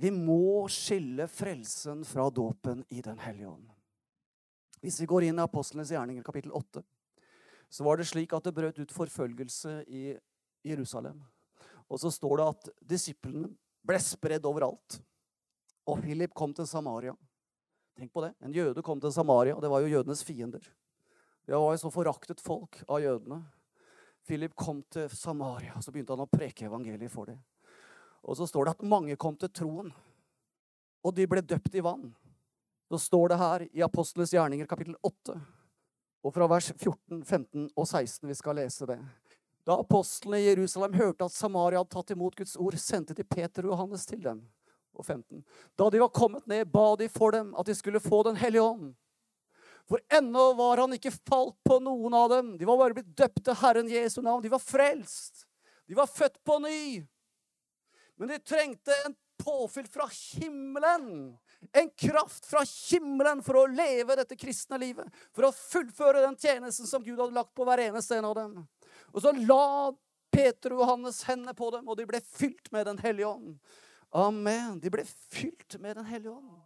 [0.00, 3.66] vi må skille frelsen fra dåpen i Den hellige ånd.
[4.80, 6.80] Hvis vi går inn i Apostlenes gjerninger, kapittel 8,
[7.68, 10.06] så var det slik at det brøt ut forfølgelse i
[10.64, 11.20] Jerusalem.
[11.92, 13.50] Og så står det at disiplene
[13.84, 14.96] ble spredd overalt.
[15.84, 17.12] Og Philip kom til Samaria.
[17.96, 18.32] Tenk på det.
[18.40, 20.64] En jøde kom til Samaria, det var jo jødenes fiender.
[21.44, 23.42] Det var jo så foraktet folk av jødene.
[24.26, 27.38] Philip kom til Samaria, og så begynte han å preke evangeliet for dem.
[28.26, 29.92] Og så står det at mange kom til troen,
[31.06, 32.08] og de ble døpt i vann.
[32.90, 35.36] Så står det her i Apostlenes gjerninger kapittel 8,
[36.26, 38.98] og fra vers 14, 15 og 16 vi skal lese det.
[39.66, 43.66] Da apostlene i Jerusalem hørte at Samaria hadde tatt imot Guds ord, sendte de Peter
[43.66, 44.44] og Johannes til dem.
[44.94, 45.42] Og 15.
[45.78, 48.62] Da de var kommet ned, ba de for dem at de skulle få Den hellige
[48.62, 48.94] ånd.
[49.88, 52.54] For ennå var han ikke falt på noen av dem.
[52.58, 54.42] De var bare blitt døpt til Herren Jesu navn.
[54.42, 55.46] De var frelst.
[55.86, 57.04] De var født på ny.
[58.18, 61.36] Men de trengte en påfyll fra himmelen.
[61.72, 65.06] En kraft fra himmelen for å leve dette kristne livet.
[65.36, 68.58] For å fullføre den tjenesten som Gud hadde lagt på hver eneste en av dem.
[69.14, 69.92] Og så la
[70.34, 73.54] Peter og Johannes hendene på dem, og de ble fylt med Den hellige ånd.
[74.10, 74.80] Amen.
[74.82, 76.65] De ble fylt med Den hellige ånd.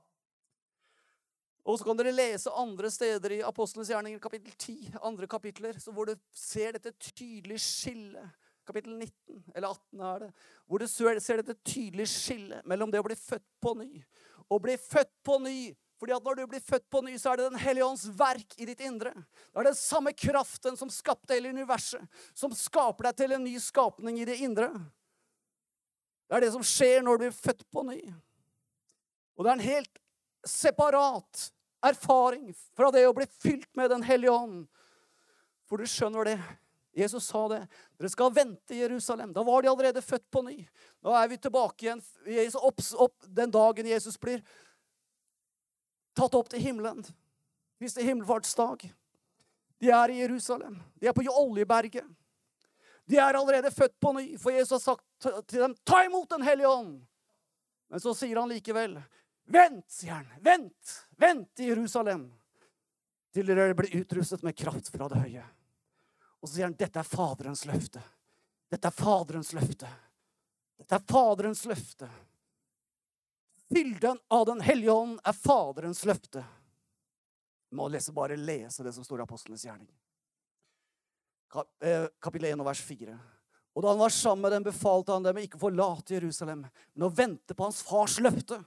[1.64, 6.08] Og så kan dere lese andre steder i Apostlenes gjerninger, kapittel 10, andre kapitler, hvor
[6.08, 8.38] du ser dette tydelige skillet.
[8.66, 10.30] Kapittel 19, eller 18 er det.
[10.66, 13.92] Hvor du ser dette tydelige skillet mellom det å bli født på ny
[14.50, 15.58] og bli født på ny.
[16.00, 18.54] Fordi at når du blir født på ny, så er det Den hellige ånds verk
[18.56, 19.12] i ditt indre.
[19.52, 22.02] Det er den samme kraften som skapte hele universet,
[22.34, 24.70] som skaper deg til en ny skapning i det indre.
[26.26, 28.00] Det er det som skjer når du blir født på ny.
[29.36, 30.00] Og det er en helt
[30.46, 34.66] separat erfaring fra det å bli fylt med Den hellige ånd.
[35.68, 36.40] For du skjønner det.
[36.92, 37.60] Jesus sa det.
[37.98, 39.32] Dere skal vente i Jerusalem.
[39.32, 40.56] Da var de allerede født på ny.
[41.00, 42.02] Nå er vi tilbake igjen
[42.58, 44.42] opp, opp, den dagen Jesus blir
[46.18, 47.04] tatt opp til himmelen.
[47.78, 48.90] Kristi himmelfartsdag.
[49.80, 50.80] De er i Jerusalem.
[51.00, 52.04] De er på Oljeberget.
[53.10, 56.42] De er allerede født på ny, for Jesus har sagt til dem, 'Ta imot Den
[56.42, 57.00] hellige ånd'.
[57.90, 59.00] Men så sier han likevel,
[59.50, 60.26] Vent, sier han.
[60.40, 62.28] Vent, vent i Jerusalem
[63.34, 65.42] til dere blir utrustet med kraft fra det høye.
[66.40, 68.02] Og så sier han, dette er Faderens løfte.
[68.70, 69.90] Dette er Faderens løfte.
[70.78, 72.08] Dette er Faderens løfte.
[73.70, 76.44] Fylden av Den hellige ånd er Faderens løfte.
[77.70, 79.90] Du må lese, bare lese det som står i Apostlenes gjerning.
[81.82, 83.18] Eh, kapittel 1 og vers 4.
[83.74, 87.06] Og da han var sammen med dem, befalte han dem ikke å forlate Jerusalem, men
[87.06, 88.58] å vente på hans fars løfte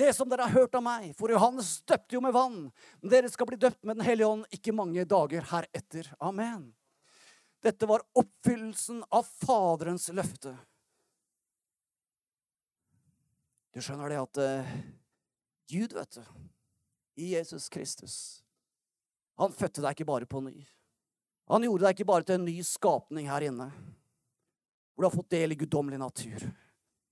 [0.00, 2.60] det som dere har hørt av meg, for Johannes døpte jo med vann.
[3.02, 6.08] Men dere skal bli døpt med Den hellige ånd ikke mange dager heretter.
[6.24, 6.70] Amen.
[7.60, 10.54] Dette var oppfyllelsen av Faderens løfte.
[13.76, 14.72] Du skjønner det at uh,
[15.70, 16.24] Gud, vet du,
[17.20, 18.14] i Jesus Kristus
[19.38, 20.56] Han fødte deg ikke bare på ny.
[21.52, 23.68] Han gjorde deg ikke bare til en ny skapning her inne,
[24.94, 26.44] hvor du har fått del i guddommelig natur.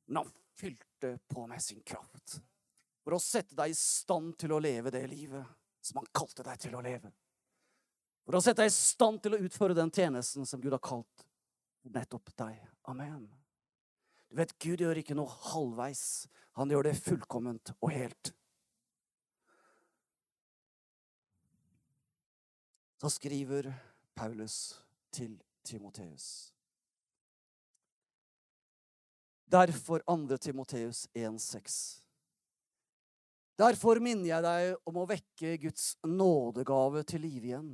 [0.06, 2.40] Men han fylte på med sin kraft
[3.08, 5.40] for å sette deg i stand til å leve det livet
[5.80, 7.08] som han kalte deg til å leve.
[8.28, 11.22] For å sette deg i stand til å utføre den tjenesten som Gud har kalt
[11.88, 12.58] nettopp deg.
[12.92, 13.22] Amen.
[14.28, 16.02] Du vet, Gud gjør ikke noe halvveis.
[16.60, 18.32] Han gjør det fullkomment og helt.
[23.00, 23.70] Så skriver
[24.20, 24.58] Paulus
[25.16, 26.52] til Timoteus.
[29.48, 30.36] Derfor 2.
[30.44, 32.04] Timoteus 1,6.
[33.58, 37.72] Derfor minner jeg deg om å vekke Guds nådegave til liv igjen.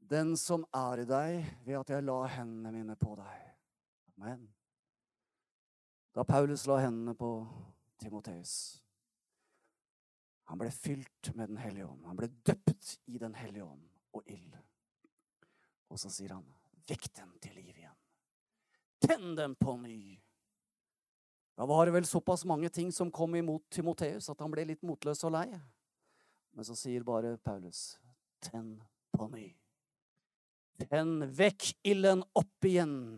[0.00, 3.42] Den som er i deg ved at jeg la hendene mine på deg.
[4.16, 4.46] Amen.
[6.16, 7.28] Da Paulus la hendene på
[8.00, 8.52] Timoteus
[10.48, 12.06] Han ble fylt med Den hellige ånd.
[12.06, 13.84] Han ble døpt i Den hellige ånd
[14.16, 14.54] og ild.
[15.92, 16.46] Og så sier han,
[16.88, 17.98] vekk den til liv igjen.
[19.02, 20.16] Tenn den på ny.
[21.56, 24.82] Da var det vel såpass mange ting som kom imot Timoteus, at han ble litt
[24.84, 25.46] motløs og lei.
[26.52, 27.96] Men så sier bare Paulus,
[28.44, 28.74] tenn
[29.16, 29.46] på ny.
[30.84, 33.16] Tenn vekk ilden opp igjen.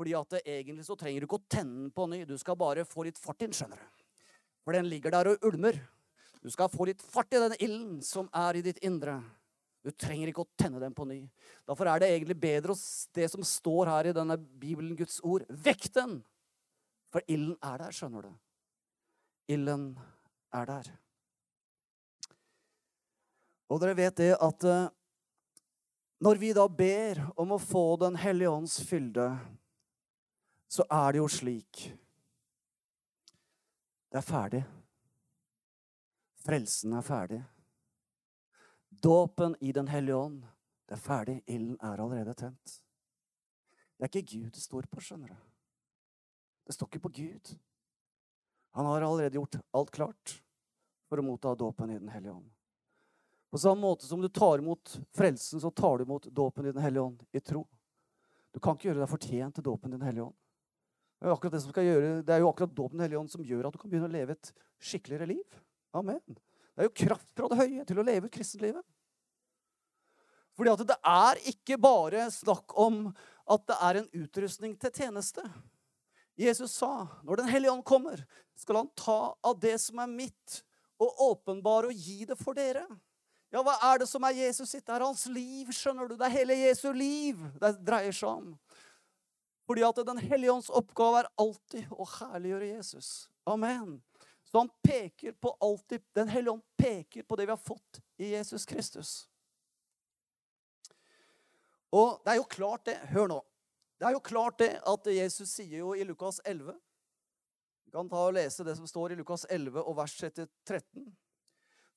[0.00, 2.24] Fordi at det, egentlig så trenger du ikke å tenne den på ny.
[2.26, 4.04] Du skal bare få litt fart inn, skjønner du.
[4.66, 5.78] For den ligger der og ulmer.
[6.42, 9.20] Du skal få litt fart i den ilden som er i ditt indre.
[9.84, 11.20] Du trenger ikke å tenne den på ny.
[11.68, 12.74] Derfor er det egentlig bedre
[13.16, 15.46] det som står her i denne Bibelen, Guds ord.
[15.48, 16.18] Vekk den!
[17.10, 18.32] For ilden er der, skjønner du.
[19.50, 19.92] Ilden
[20.54, 20.90] er der.
[23.70, 24.88] Og dere vet det at eh,
[26.20, 29.30] når vi da ber om å få Den hellige ånds fylde,
[30.70, 31.86] så er det jo slik
[34.10, 34.60] Det er ferdig.
[36.40, 37.40] Frelsen er ferdig.
[38.90, 40.40] Dåpen i Den hellige ånd,
[40.88, 41.36] det er ferdig.
[41.46, 42.80] Ilden er allerede tent.
[43.96, 45.49] Det er ikke Gud det står på, skjønner du.
[46.70, 47.48] Det står ikke på Gud.
[48.78, 50.34] Han har allerede gjort alt klart
[51.10, 52.44] for å motta dåpen i Den hellige ånd.
[53.50, 56.82] På samme måte som du tar imot frelsen, så tar du imot dåpen i Den
[56.84, 57.64] hellige ånd i tro.
[58.54, 60.36] Du kan ikke gjøre deg fortjent til dåpen i Den hellige ånd.
[61.18, 63.24] Det er, akkurat det, som skal gjøre, det er jo akkurat dåpen i Den hellige
[63.24, 65.58] ånd som gjør at du kan begynne å leve et skikkeligere liv.
[65.98, 66.22] Amen.
[66.22, 68.86] Det er jo kraft fra det høye til å leve kristenlivet.
[70.54, 73.08] Fordi at det er ikke bare snakk om
[73.50, 75.42] at det er en utrustning til tjeneste.
[76.40, 78.24] Jesus sa når Den hellige ånd kommer,
[78.56, 80.60] skal han ta av det som er mitt,
[81.00, 82.84] og åpenbare og gi det for dere.
[83.50, 84.84] Ja, hva er det som er Jesus sitt?
[84.86, 86.14] Det er hans liv, skjønner du.
[86.14, 88.52] Det er hele Jesu liv det dreier seg om.
[89.66, 93.30] Fordi at Den hellige ånds oppgave er alltid å herliggjøre Jesus.
[93.48, 93.98] Amen.
[94.50, 98.32] Så han peker på alltid, Den hellige ånd peker på det vi har fått i
[98.34, 99.12] Jesus Kristus.
[101.90, 103.40] Og det er jo klart, det Hør nå.
[104.00, 108.22] Det er jo klart det at Jesus sier jo i Lukas 11 Vi kan ta
[108.30, 111.04] og lese det som står i Lukas 11 og vers 13.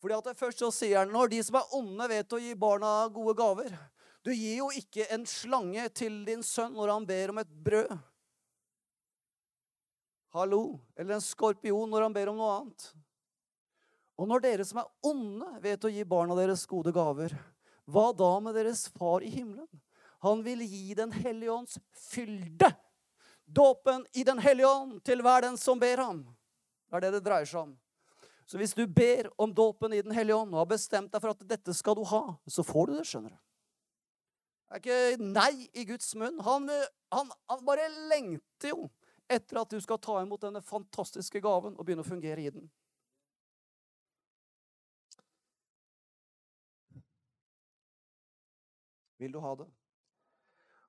[0.04, 3.08] Fordi at Først så sier han når de som er onde, vet å gi barna
[3.14, 3.78] gode gaver.
[4.24, 7.96] Du gir jo ikke en slange til din sønn når han ber om et brød.
[10.36, 10.62] Hallo.
[10.98, 12.90] Eller en skorpion når han ber om noe annet.
[14.20, 17.32] Og når dere som er onde, vet å gi barna deres gode gaver,
[17.88, 19.70] hva da med deres far i himmelen?
[20.24, 22.72] Han vil gi Den hellige ånds fylde.
[23.46, 26.24] Dåpen i Den hellige ånd til hver den som ber ham.
[26.88, 27.74] Det er det det dreier seg om.
[28.48, 31.36] Så hvis du ber om dåpen i Den hellige ånd og har bestemt deg for
[31.36, 33.40] at dette skal du ha, så får du det, skjønner du.
[34.74, 36.40] Det er ikke nei i Guds munn.
[36.48, 36.72] Han,
[37.14, 38.88] han, han bare lengter jo
[39.30, 42.72] etter at du skal ta imot denne fantastiske gaven og begynne å fungere i den.
[49.20, 49.72] Vil du ha det?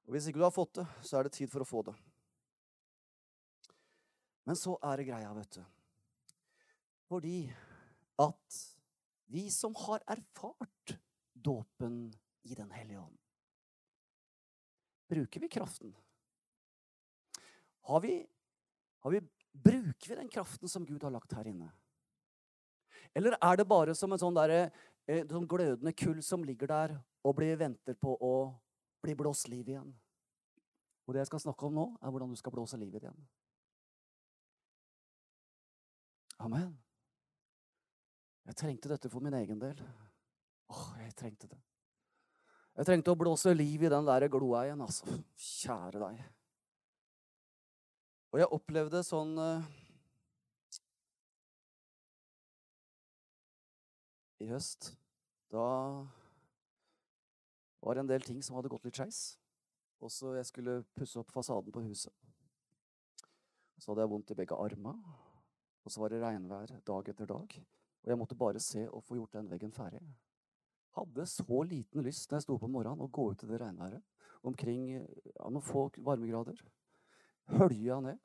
[0.04, 1.94] Og Hvis ikke du har fått det, så er det tid for å få det.
[4.44, 5.62] Men så er det greia, vet du.
[7.08, 7.38] Fordi
[8.20, 8.58] at
[9.32, 10.96] vi som har erfart
[11.32, 12.12] dåpen
[12.44, 13.16] i Den hellige ånd
[15.08, 15.94] Bruker vi kraften?
[17.84, 18.26] Har vi,
[19.04, 19.20] har vi,
[19.52, 21.68] bruker vi den kraften som Gud har lagt her inne?
[23.14, 24.72] Eller er det bare som en sånn, der,
[25.06, 28.34] eh, sånn glødende kull som ligger der og blir, venter på å
[29.04, 29.92] bli blåst liv igjen?
[31.04, 33.26] Og det jeg skal snakke om nå, er hvordan du skal blåse livet igjen.
[36.44, 36.72] Amen.
[38.48, 39.78] Jeg trengte dette for min egen del.
[40.72, 41.60] Åh, jeg trengte det.
[42.74, 45.06] Jeg trengte å blåse liv i den der gloa igjen, altså.
[45.38, 46.24] Kjære deg.
[48.34, 49.62] Og jeg opplevde sånn uh,
[54.42, 54.90] I høst
[55.54, 55.68] Da
[57.84, 59.22] var en del ting som hadde gått litt skeis.
[60.04, 62.12] Også jeg skulle pusse opp fasaden på huset.
[63.78, 64.94] Så hadde jeg vondt i begge armene.
[65.84, 67.56] Og så var det regnvær dag etter dag.
[68.04, 70.00] Og jeg måtte bare se og få gjort den veggen ferdig.
[70.96, 74.02] Hadde så liten lyst når jeg sto på morgenen, å gå ut i det regnværet
[74.44, 76.60] omkring ja, noen få varmegrader
[77.58, 78.20] hølja ned.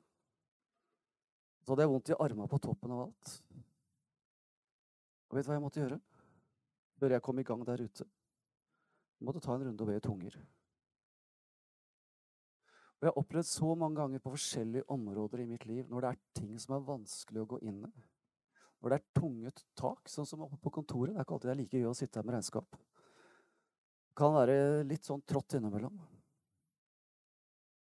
[1.64, 3.34] Så hadde jeg vondt i armene på toppen av alt.
[5.30, 6.00] Og vet du hva jeg måtte gjøre?
[7.00, 8.06] Før jeg kom i gang der ute.
[9.20, 10.36] Jeg måtte ta en runde og be i tunger.
[12.96, 16.08] Og Jeg har opplevd så mange ganger på forskjellige områder i mitt liv når det
[16.10, 17.90] er ting som er vanskelig å gå inn i.
[18.80, 21.12] Når det er tunget tak, sånn som oppe på kontoret.
[21.12, 22.80] Det er ikke alltid det er like gøy å sitte her med regnskap.
[24.08, 24.56] Det kan være
[24.88, 26.00] litt sånn trått innimellom.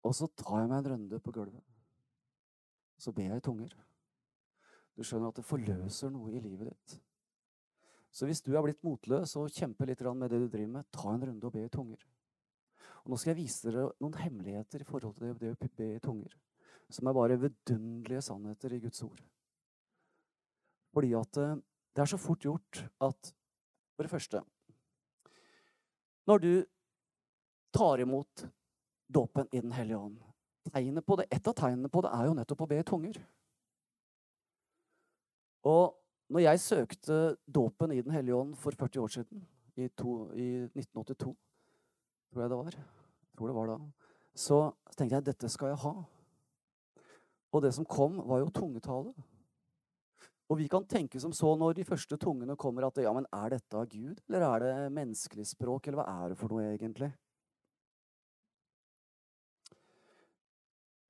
[0.04, 1.64] Og så tar jeg meg en runde på gulvet.
[3.00, 3.72] Så ber jeg i tunger.
[4.92, 6.98] Du skjønner at det forløser noe i livet ditt.
[8.14, 11.10] Så hvis du er blitt motløs og kjemper litt med det du driver med, ta
[11.10, 12.02] en runde og be i tunger.
[13.02, 16.02] Og Nå skal jeg vise dere noen hemmeligheter i forhold til det å be i
[16.02, 16.36] tunger.
[16.94, 19.18] Som er bare vidunderlige sannheter i Guds ord.
[20.94, 21.56] Fordi at eh,
[21.94, 23.32] det er så fort gjort at
[23.94, 24.40] For det første
[26.26, 26.52] Når du
[27.74, 28.46] tar imot
[29.06, 30.22] dåpen i Den hellige ånd.
[30.72, 33.18] Tegnet på det, Et av tegnene på det er jo nettopp å be i tunger.
[35.64, 39.44] Og når jeg søkte dåpen i Den hellige ånd for 40 år siden,
[39.76, 41.34] i, to, i 1982,
[42.32, 42.76] tror jeg det var.
[43.36, 43.78] Tror det var da.
[44.34, 44.58] Så
[44.96, 45.94] tenkte jeg dette skal jeg ha.
[47.54, 49.12] Og det som kom, var jo tungetale.
[50.50, 53.54] Og vi kan tenke som så når de første tungene kommer, at ja, men er
[53.54, 57.10] dette av Gud, eller er det menneskelig språk, eller hva er det for noe egentlig?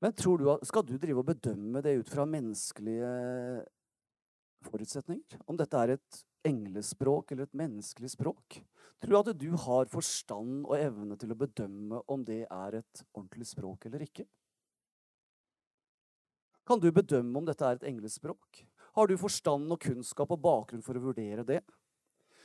[0.05, 3.11] Men du, skal du drive og bedømme det ut fra menneskelige
[4.67, 5.41] forutsetninger?
[5.47, 8.61] Om dette er et englespråk eller et menneskelig språk?
[9.03, 13.05] Tror du at du har forstand og evne til å bedømme om det er et
[13.13, 14.27] ordentlig språk eller ikke?
[16.65, 18.65] Kan du bedømme om dette er et englespråk?
[18.97, 21.61] Har du forstand og kunnskap og bakgrunn for å vurdere det?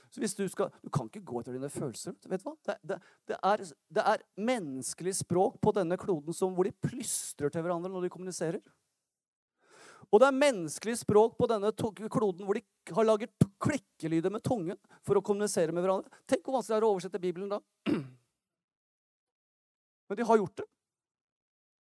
[0.09, 2.15] Så Du skal, du kan ikke gå etter dine følelser.
[2.26, 2.55] vet du hva?
[2.65, 2.97] Det, det,
[3.30, 3.63] det, er,
[3.93, 8.09] det er menneskelig språk på denne kloden som, hvor de plystrer til hverandre når de
[8.09, 8.59] kommuniserer.
[10.10, 11.70] Og det er menneskelig språk på denne
[12.10, 12.64] kloden hvor de
[12.95, 16.10] har laget klikkelyder med tungen for å kommunisere med hverandre.
[16.30, 17.60] Tenk hvor vanskelig det er å oversette Bibelen da.
[20.10, 20.68] Men de har gjort det.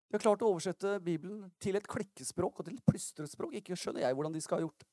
[0.10, 3.54] De har klart å oversette Bibelen til et klikkespråk og til et plystrespråk.
[3.60, 4.90] Ikke skjønner jeg hvordan de skal ha gjort det.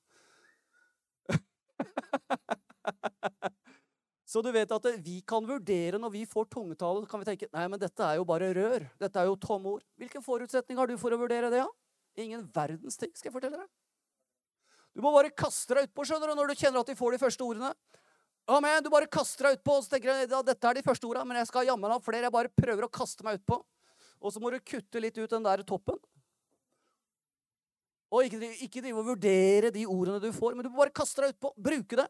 [4.28, 7.48] Så du vet at vi kan vurdere når vi får tungetale, så kan vi tenke
[7.54, 8.84] nei, men dette er jo bare rør.
[9.00, 9.84] Dette er jo tomme ord.
[9.96, 11.60] Hvilken forutsetning har du for å vurdere det?
[11.62, 11.68] Ja?
[12.16, 13.68] Ingen verdens ting, skal jeg fortelle deg.
[14.96, 17.20] Du må bare kaste deg utpå skjønner du, når du kjenner at de får de
[17.20, 17.72] første ordene.
[18.46, 21.08] Amen, Du bare kaster deg utpå, og så tenker du ja, dette er de første
[21.08, 22.28] ordene, men jeg skal jammen ha flere.
[22.28, 23.58] Jeg bare prøver å kaste meg utpå.
[24.22, 25.98] Og så må du kutte litt ut den der toppen.
[28.14, 31.24] Og ikke, ikke drive og vurdere de ordene du får, men du må bare kaste
[31.24, 31.52] deg utpå.
[31.58, 32.06] Bruke det.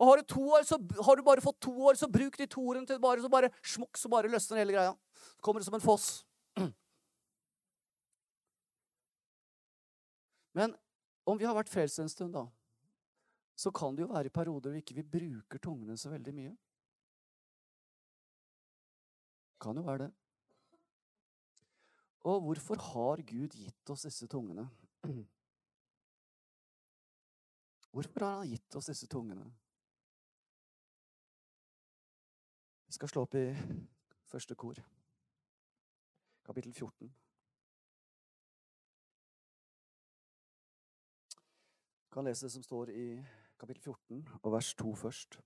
[0.00, 2.62] Og har du år, så har du bare fått to år, så bruk de to
[2.62, 4.94] ordene til bare, så bare smukk, så bare løsner hele greia.
[5.36, 6.22] Så kommer det som en foss.
[10.52, 10.74] Men
[11.24, 12.46] om vi har vært frelst en stund, da,
[13.60, 16.54] så kan det jo være i perioder hvor ikke vi bruker tungene så veldig mye.
[19.60, 20.12] Kan jo være det.
[22.30, 24.68] Og hvorfor har Gud gitt oss disse tungene?
[27.90, 29.48] Hvorfor har han gitt oss disse tungene?
[32.86, 33.48] Vi skal slå opp i
[34.32, 34.78] første kor,
[36.46, 37.10] kapittel 14.
[42.10, 43.06] kan lese det som står i
[43.60, 45.38] kapittel 14 og vers 2 først.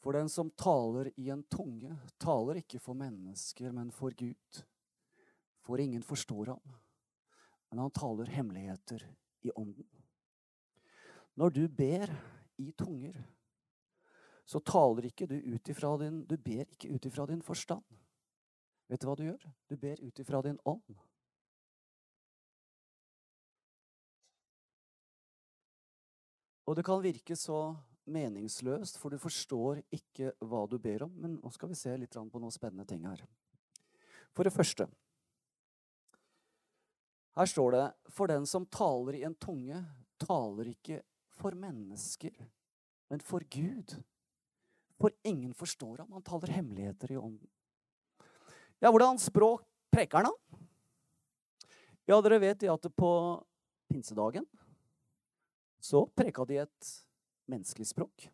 [0.00, 1.90] For den som taler i en tunge,
[2.22, 4.62] taler ikke for mennesker, men for Gud.
[5.66, 6.76] For ingen forstår ham,
[7.70, 9.02] men han taler hemmeligheter
[9.42, 9.88] i ånden.
[11.34, 12.12] Når du ber
[12.62, 13.18] i tunger,
[14.46, 17.84] så taler ikke du ut ifra din Du ber ikke ut ifra din forstand.
[18.88, 19.42] Vet du hva du gjør?
[19.68, 20.94] Du ber ut ifra din ånd.
[26.66, 27.76] Og det kan virke så
[28.10, 31.12] meningsløst, for du forstår ikke hva du ber om.
[31.22, 33.22] Men nå skal vi se litt på noen spennende ting her.
[34.34, 34.88] For det første
[37.36, 39.82] Her står det For den som taler i en tunge,
[40.18, 41.02] taler ikke
[41.36, 42.32] for mennesker,
[43.10, 43.92] men for Gud.
[44.96, 46.12] For ingen forstår ham.
[46.16, 47.48] Han taler hemmeligheter i ånden.
[48.80, 50.62] Ja, hvordan språk preker han, da?
[52.08, 53.10] Ja, dere vet det at på
[53.90, 54.46] pinsedagen
[55.86, 56.90] så preka de et
[57.50, 58.26] menneskelig språk.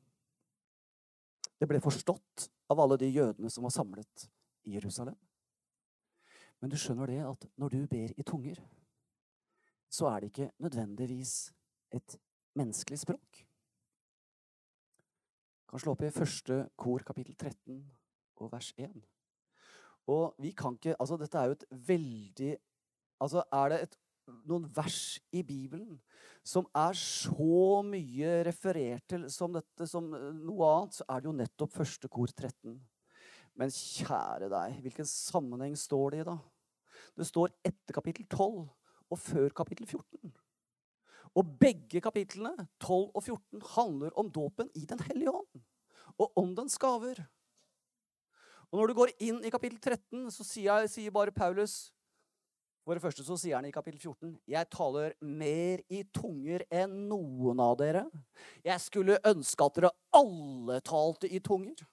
[1.60, 4.28] Det ble forstått av alle de jødene som var samlet
[4.66, 5.18] i Jerusalem.
[6.62, 8.58] Men du skjønner det at når du ber i tunger,
[9.92, 11.52] så er det ikke nødvendigvis
[11.92, 12.16] et
[12.56, 13.42] menneskelig språk.
[15.62, 17.82] Du kan slå opp i første kor, kapittel 13
[18.40, 18.94] og vers 1.
[20.12, 22.56] Og vi kan ikke Altså, dette er jo et veldig
[23.22, 23.98] Altså, er det et,
[24.48, 25.98] noen vers i Bibelen
[26.46, 31.30] som er så mye referert til som dette som eh, noe annet, så er det
[31.30, 32.76] jo nettopp første kor 13.
[33.58, 36.38] Men kjære deg, hvilken sammenheng står det i, da?
[37.18, 38.64] Det står etter kapittel 12
[39.12, 40.32] og før kapittel 14.
[41.38, 45.62] Og begge kapitlene, 12 og 14, handler om dåpen i Den hellige ånd.
[46.20, 47.22] Og om den gaver.
[48.70, 51.92] Og når du går inn i kapittel 13, så sier, sier bare Paulus
[52.82, 56.96] For det første så sier han i kapittel 14.: Jeg taler mer i tunger enn
[57.08, 58.04] noen av dere.
[58.64, 61.84] Jeg skulle ønske at dere alle talte i tunger.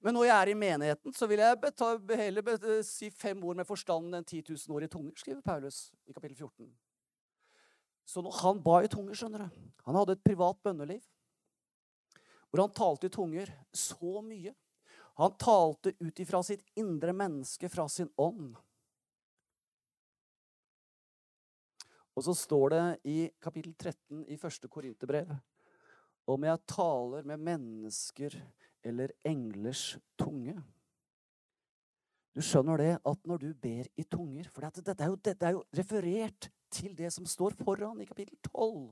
[0.00, 4.14] Men når jeg er i menigheten, så vil jeg heller si fem ord med forstand
[4.14, 6.70] enn 10 000 ord i tunger, skriver Paulus i kapittel 14.
[8.06, 11.02] Så han ba i tunger, skjønner du Han hadde et privat bønneliv
[12.56, 14.54] hvor han talte i tunger så mye.
[15.20, 18.54] Han talte ut ifra sitt indre menneske, fra sin ånd.
[22.16, 25.34] Og så står det i kapittel 13 i første Korinterbrev
[26.26, 28.34] om jeg taler med mennesker
[28.86, 30.56] eller englers tunge.
[32.36, 35.46] Du skjønner det at når du ber i tunger For dette, dette, er jo, dette,
[35.46, 38.90] er jo, referert til det som står foran i kapittel 12.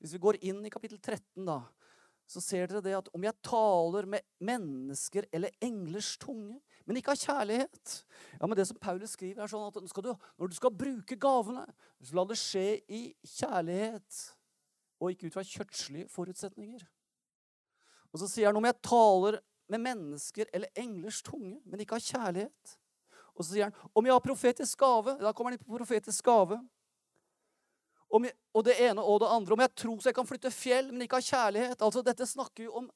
[0.00, 1.62] Hvis vi går inn i kapittel 13, da,
[2.28, 7.14] så ser dere det at om jeg taler med mennesker eller englers tunge, men ikke
[7.14, 7.94] av kjærlighet
[8.40, 11.64] Ja, men Det som Paulus skriver, er sånn at du, når du skal bruke gavene,
[12.02, 14.20] så la det skje i kjærlighet
[15.00, 16.82] og ikke ut fra kjøttslige forutsetninger.
[18.12, 22.04] Og så sier han om jeg taler med mennesker eller englers tunge, men ikke av
[22.04, 22.74] kjærlighet.
[23.34, 26.26] Og så sier han om jeg har profetisk gave Da kommer han inn på profetisk
[26.26, 26.60] gave.
[28.14, 29.56] Jeg, og det ene og det andre.
[29.56, 31.80] Om jeg tror så jeg kan flytte fjell, men ikke av kjærlighet.
[31.82, 32.90] Altså, Dette snakker jo om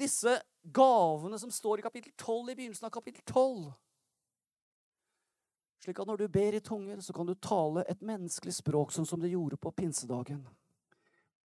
[0.00, 3.72] disse gavene som står i kapittel 12, i begynnelsen av kapittel 12.
[5.84, 9.08] Slik at når du ber i tunger, så kan du tale et menneskelig språk, sånn
[9.08, 10.40] som det gjorde på pinsedagen.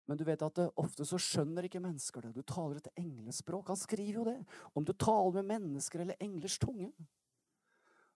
[0.08, 2.32] Men du vet at det, ofte så skjønner ikke mennesker det.
[2.34, 3.68] Du taler et englespråk.
[3.70, 4.40] Han skriver jo det.
[4.74, 6.90] Om du taler med mennesker eller englers tunge.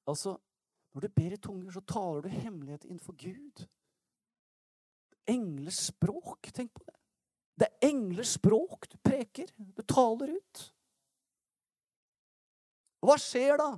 [0.09, 0.33] Altså,
[0.95, 3.67] når du ber i tunger, så taler du hemmelighet innenfor Gud.
[5.29, 6.49] Englers språk.
[6.55, 6.97] Tenk på det.
[7.59, 9.49] Det er englers språk du preker.
[9.57, 10.63] Du taler ut.
[13.03, 13.73] Og hva skjer da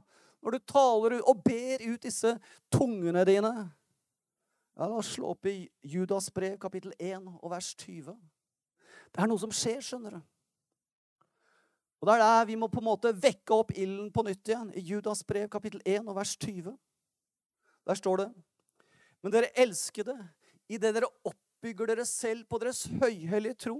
[0.46, 2.36] når du taler ut og ber ut disse
[2.74, 3.52] tungene dine?
[4.76, 8.16] Ja, La oss slå opp i Judas brev, kapittel 1 og vers 20.
[9.16, 10.24] Det er noe som skjer, skjønner du.
[12.04, 14.74] Og Det er der vi må på en måte vekke opp ilden på nytt igjen.
[14.76, 16.76] I Judas brev, kapittel 1 og vers 20.
[17.88, 18.28] Der står det
[19.24, 20.14] Men dere elskede,
[20.70, 21.10] idet dere
[21.56, 23.80] oppbygger dere selv på deres høyhellige tro,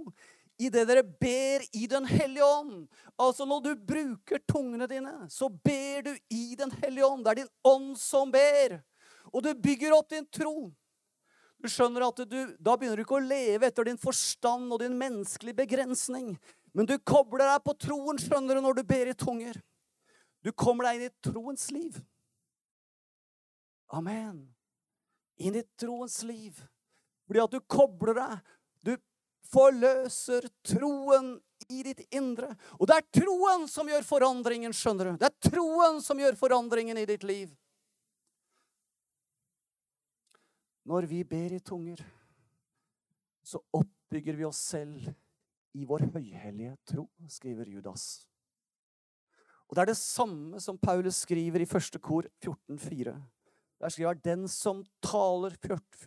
[0.58, 2.86] I det dere ber i Den hellige ånd
[3.20, 7.24] Altså når du bruker tungene dine, så ber du i Den hellige ånd.
[7.24, 8.80] Det er din ånd som ber.
[9.32, 10.72] Og du bygger opp din tro.
[11.60, 14.96] Du skjønner at du, Da begynner du ikke å leve etter din forstand og din
[14.96, 16.38] menneskelige begrensning.
[16.72, 19.60] Men du kobler deg på troen skjønner du, når du ber i tunger.
[20.44, 22.00] Du kommer deg inn i troens liv.
[23.92, 24.46] Amen.
[25.36, 26.64] Inn i troens liv.
[27.26, 28.54] Fordi at du kobler deg.
[28.86, 28.94] Du
[29.50, 31.36] forløser troen
[31.72, 32.52] i ditt indre.
[32.78, 35.20] Og det er troen som gjør forandringen, skjønner du.
[35.20, 37.50] Det er troen som gjør forandringen i ditt liv.
[40.86, 41.98] Når vi ber i tunger,
[43.42, 45.08] så oppbygger vi oss selv
[45.76, 48.26] i vår høyhellige tro, skriver Judas.
[49.66, 53.16] Og Det er det samme som Paulus skriver i første kor 14,4.
[53.80, 55.56] Der skriver 'Den som taler'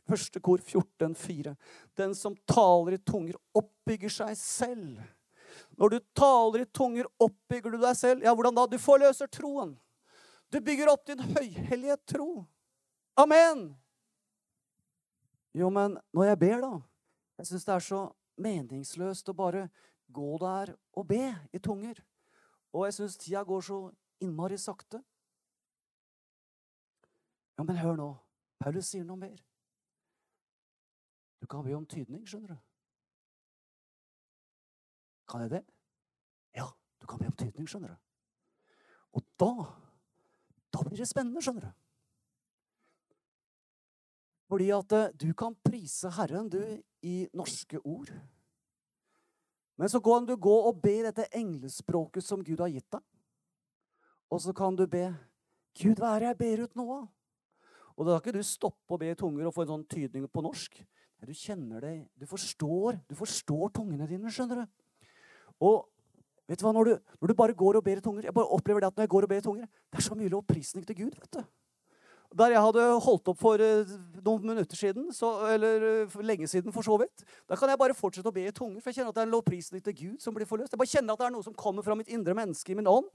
[0.07, 1.55] Første kor 14,4.
[1.97, 4.99] Den som taler i tunger, oppbygger seg selv.
[5.77, 8.23] Når du taler i tunger, oppbygger du deg selv.
[8.23, 8.65] Ja, hvordan da?
[8.65, 9.77] Du forløser troen.
[10.51, 12.45] Du bygger opp din høyhellige tro.
[13.17, 13.75] Amen!
[15.53, 16.79] Jo, men når jeg ber, da
[17.39, 17.99] Jeg syns det er så
[18.37, 19.69] meningsløst å bare
[20.11, 22.01] gå der og be i tunger.
[22.73, 23.77] Og jeg syns tida går så
[24.19, 24.99] innmari sakte.
[27.59, 28.05] Ja, men hør nå.
[28.63, 29.35] Paulus sier noe mer.
[31.43, 32.61] Du kan be om tydning, skjønner du.
[35.27, 35.61] Kan jeg det?
[36.55, 36.69] Ja,
[37.01, 37.99] du kan be om tydning, skjønner du.
[39.19, 39.51] Og da
[40.69, 41.71] Da blir det spennende, skjønner du.
[44.53, 46.61] Fordi at eh, du kan prise Herren, du,
[47.01, 48.13] i norske ord.
[49.75, 53.01] Men så kan du gå og be dette englespråket som Gud har gitt deg.
[54.29, 55.07] Og så kan du be
[55.73, 57.07] Gud, hva er det jeg ber ut nå av?
[57.99, 60.27] Og da kan ikke du stoppe å be i tunger og få en sånn tydning
[60.31, 60.79] på norsk.
[61.27, 65.09] Du kjenner det, du forstår, du forstår tungene dine, skjønner du.
[65.67, 65.81] Og
[66.47, 68.55] vet du hva, når du, når du bare går og ber i tunger Jeg bare
[68.55, 70.85] opplever det at når jeg går og ber i tunger, det er så mye lovprisning
[70.87, 71.17] til Gud.
[71.19, 71.41] vet du.
[72.39, 73.91] Der jeg hadde holdt opp for uh,
[74.21, 77.97] noen minutter siden, så, eller uh, lenge siden for så vidt, da kan jeg bare
[77.97, 80.23] fortsette å be i tunger, for jeg kjenner at det er en lovprisning til Gud
[80.23, 80.71] som blir forløst.
[80.71, 82.87] Jeg bare kjenner at det er noe som kommer fra mitt indre menneske i min
[82.87, 83.09] ånd.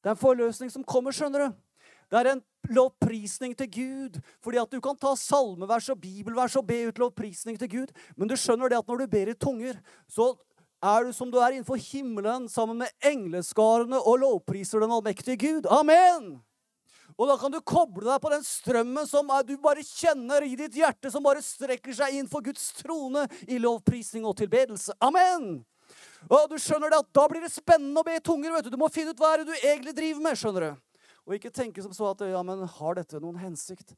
[0.00, 1.60] Det er en forløsning som kommer, skjønner du.
[2.10, 4.18] Det er en lovprisning til Gud.
[4.44, 7.94] Fordi at du kan ta salmevers og bibelvers og be ut lovprisning til Gud.
[8.16, 9.78] Men du skjønner det at når du ber i tunger,
[10.08, 10.32] så
[10.84, 15.70] er du som du er innenfor himmelen sammen med engleskarene og lovpriser den allmektige Gud.
[15.72, 16.36] Amen!
[17.14, 20.74] Og da kan du koble deg på den strømmen som du bare kjenner i ditt
[20.74, 24.96] hjerte, som bare strekker seg inn for Guds trone i lovprisning og tilbedelse.
[25.04, 25.62] Amen!
[26.26, 28.50] Og du skjønner det at Da blir det spennende å be i tunger.
[28.52, 30.38] vet Du Du må finne ut hva er det du egentlig driver med.
[30.40, 30.83] skjønner du?
[31.24, 33.94] Og ikke tenke som så at ja, men har dette noen hensikt?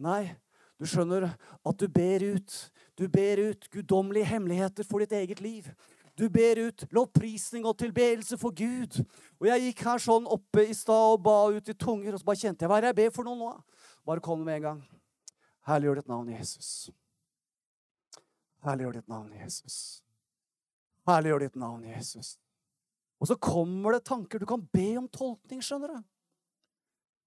[0.00, 0.32] Nei,
[0.80, 2.58] du skjønner at du ber ut.
[2.96, 5.68] Du ber ut guddommelige hemmeligheter for ditt eget liv.
[6.16, 8.98] Du ber ut lovprisning og tilbedelse for Gud.
[9.40, 12.28] Og jeg gikk her sånn oppe i stad og ba ut i tunger, og så
[12.28, 13.52] bare kjente jeg hva er det jeg ber for noe nå?
[14.08, 14.82] Bare kom med en gang.
[15.68, 16.70] Herliggjør ditt navn, Jesus.
[18.64, 19.76] Herliggjør ditt navn, Jesus.
[21.08, 22.34] Herliggjør ditt navn, Jesus.
[23.20, 24.40] Og så kommer det tanker.
[24.40, 26.08] Du kan be om tolkning, skjønner du.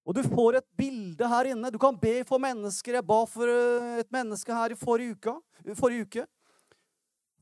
[0.03, 1.71] Og du får et bilde her inne.
[1.71, 2.99] Du kan be for mennesker.
[2.99, 5.37] Jeg ba for eh, et menneske her i forrige uke.
[5.79, 6.25] Forrige uke.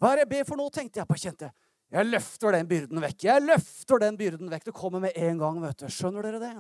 [0.01, 1.17] Hva er det jeg ber for nå, tenkte jeg på.
[1.21, 1.51] Kjente
[1.91, 3.23] jeg løfter den byrden vekk.
[3.27, 4.69] Jeg løfter den byrden vekk.
[4.69, 5.57] Det kommer med en gang.
[5.61, 5.89] vet du.
[5.91, 6.51] Skjønner dere det?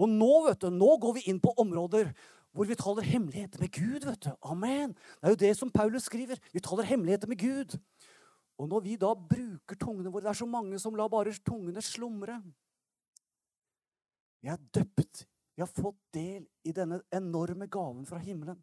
[0.00, 2.14] Og nå vet du, nå går vi inn på områder
[2.56, 4.06] hvor vi taler hemmeligheter med Gud.
[4.08, 4.30] vet du.
[4.42, 4.94] Amen.
[5.20, 6.40] Det er jo det som Paulus skriver.
[6.52, 7.76] Vi taler hemmeligheter med Gud.
[8.58, 11.84] Og når vi da bruker tungene våre Det er så mange som lar bare tungene
[11.84, 12.40] slumre.
[14.40, 15.26] Vi er døpt.
[15.60, 18.56] Vi har fått del i denne enorme gaven fra himmelen.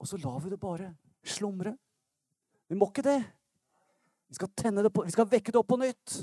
[0.00, 0.86] Og så lar vi det bare
[1.28, 1.74] slumre.
[2.72, 3.18] Vi må ikke det.
[4.32, 6.14] Vi skal, det på, vi skal vekke det opp på nytt.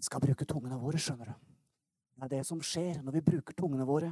[0.00, 1.52] Vi skal bruke tungene våre, skjønner du.
[2.16, 4.08] Det er det som skjer når vi bruker tungene våre.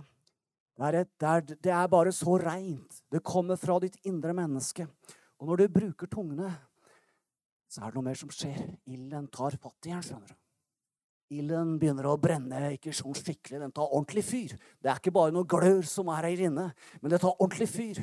[0.77, 3.01] Det er, et, det er, det er bare så reint.
[3.09, 4.91] Det kommer fra ditt indre menneske.
[5.41, 6.53] Og når du bruker tungene,
[7.65, 8.61] så er det noe mer som skjer.
[8.93, 10.41] Ilden tar fatt igjen, skjønner du.
[11.31, 13.61] Ilden begynner å brenne ikke sånn skikkelig.
[13.63, 14.55] Den tar ordentlig fyr.
[14.83, 18.01] Det er ikke bare noe glør som er her inne, men det tar ordentlig fyr.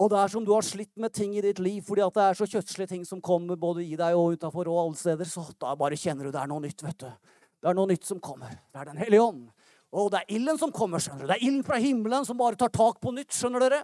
[0.00, 2.24] Og det er som du har slitt med ting i ditt liv fordi at det
[2.24, 5.44] er så kjøttslige ting som kommer både i deg og utafor og alle steder, så
[5.60, 7.36] da bare kjenner du det er noe nytt, vet du.
[7.62, 8.56] Det er noe nytt som kommer.
[8.72, 9.44] Det er Den hellige ånd.
[9.92, 10.98] Og det er ilden som kommer.
[10.98, 11.28] skjønner du.
[11.28, 13.36] Det er ilden fra himmelen som bare tar tak på nytt.
[13.36, 13.82] skjønner dere?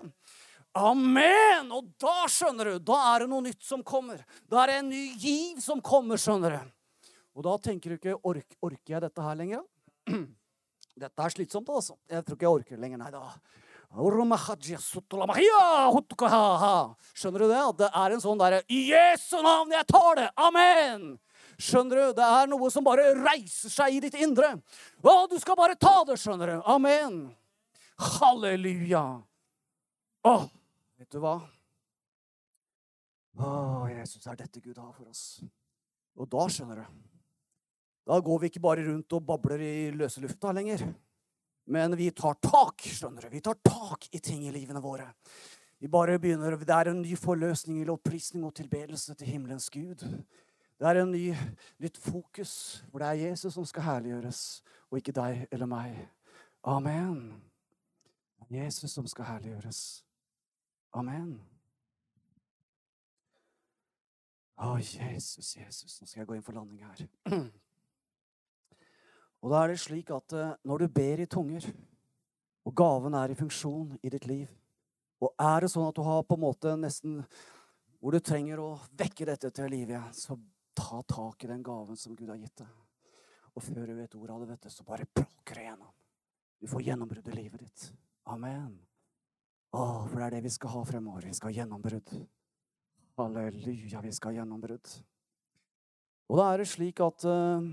[0.75, 1.69] Amen!
[1.77, 4.25] Og da skjønner du, da er det noe nytt som kommer.
[4.49, 6.17] Da er det en ny giv som kommer.
[6.17, 6.78] skjønner du.
[7.39, 9.63] Og da tenker du ikke ork, Orker jeg dette her lenger?
[10.99, 11.95] Dette er slitsomt, altså.
[12.11, 12.99] Jeg tror ikke jeg orker det lenger.
[12.99, 13.21] Nei da.
[17.15, 17.61] Skjønner du det?
[17.63, 20.27] At det er en sånn derre I Jesu navn, jeg tar det!
[20.35, 21.07] Amen!
[21.59, 22.17] Skjønner du?
[22.19, 24.51] Det er noe som bare reiser seg i ditt indre.
[25.01, 26.59] Å, du skal bare ta det, skjønner du.
[26.75, 27.21] Amen.
[28.19, 29.05] Halleluja.
[30.27, 30.37] Å,
[30.99, 31.39] vet du hva?
[33.39, 33.51] Å,
[33.95, 35.39] Jesus, er dette Gud har for oss.
[36.19, 37.08] Og da, skjønner du
[38.09, 40.87] Da går vi ikke bare rundt og babler i løse lufta lenger.
[41.69, 43.35] Men vi tar tak, skjønner du.
[43.35, 45.11] Vi tar tak i ting i livene våre.
[45.79, 50.01] Vi bare begynner, Det er en ny forløsning i lovprisning og tilbedelse til himmelens Gud.
[50.79, 51.35] Det er en ny,
[51.79, 56.09] nytt fokus, hvor det er Jesus som skal herliggjøres, og ikke deg eller meg.
[56.65, 57.43] Amen.
[58.51, 60.05] Jesus som skal herliggjøres.
[60.95, 61.41] Amen.
[64.57, 66.01] Å, Jesus, Jesus.
[66.01, 67.07] Nå skal jeg gå inn for landing her.
[69.49, 71.65] Og da er det slik at eh, når du ber i tunger,
[72.69, 74.51] og gaven er i funksjon i ditt liv,
[75.25, 77.23] og er det sånn at du har på en måte nesten
[77.97, 80.37] hvor du trenger å vekke dette til liv igjen, så
[80.77, 82.77] ta tak i den gaven som Gud har gitt deg.
[83.57, 85.97] Og før du vet ordet av det, vet du, så bare praker det gjennom.
[86.61, 87.89] Du får gjennombrudd i livet ditt.
[88.29, 88.77] Amen.
[89.73, 91.25] Å, for det er det vi skal ha fremover.
[91.25, 92.13] Vi skal ha gjennombrudd.
[93.17, 94.99] Halleluja, vi skal ha gjennombrudd.
[96.29, 97.65] Og da er det slik at uh,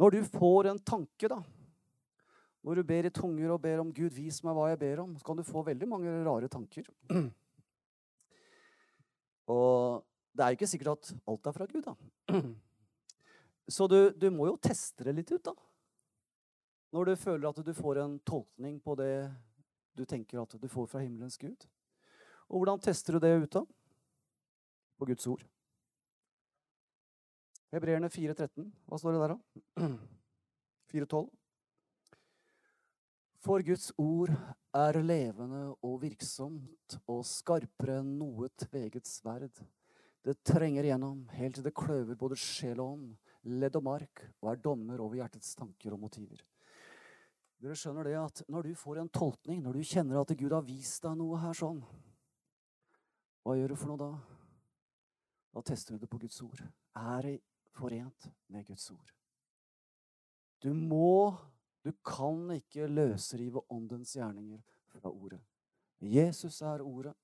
[0.00, 1.42] når du får en tanke, da
[2.64, 5.16] Når du ber i tunger og ber om 'Gud, vis meg hva jeg ber om',
[5.16, 6.84] så kan du få veldig mange rare tanker.
[9.54, 10.04] og
[10.36, 11.94] det er jo ikke sikkert at alt er fra Gud, da.
[13.68, 15.54] Så du, du må jo teste det litt ut, da.
[16.92, 19.30] Når du føler at du får en tolkning på det
[19.96, 21.66] du tenker at du får fra himmelens Gud.
[22.48, 23.64] Og hvordan tester du det ut, da?
[24.98, 25.44] På Guds ord.
[27.70, 28.64] Hebreerne 4,13.
[28.90, 29.86] Hva står det der, da?
[30.90, 31.28] 4,12.
[33.40, 34.32] For Guds ord
[34.76, 39.62] er levende og virksomt og skarpere enn noe tveget sverd.
[40.20, 43.06] Det trenger igjennom helt til det kløver både sjel og ånd,
[43.62, 46.42] ledd og mark, og er dommer over hjertets tanker og motiver.
[47.60, 50.66] Dere skjønner det at Når du får en tolkning, når du kjenner at Gud har
[50.66, 51.80] vist deg noe her sånn,
[53.46, 54.10] hva gjør du for noe da?
[55.54, 56.60] Da tester du det på Guds ord.
[56.98, 57.38] Er det
[57.76, 59.14] forent med Guds ord?
[60.62, 61.36] Du må
[61.80, 64.58] Du kan ikke løsrive åndens gjerninger
[64.92, 65.38] fra ordet.
[65.96, 67.14] Jesus er ordet.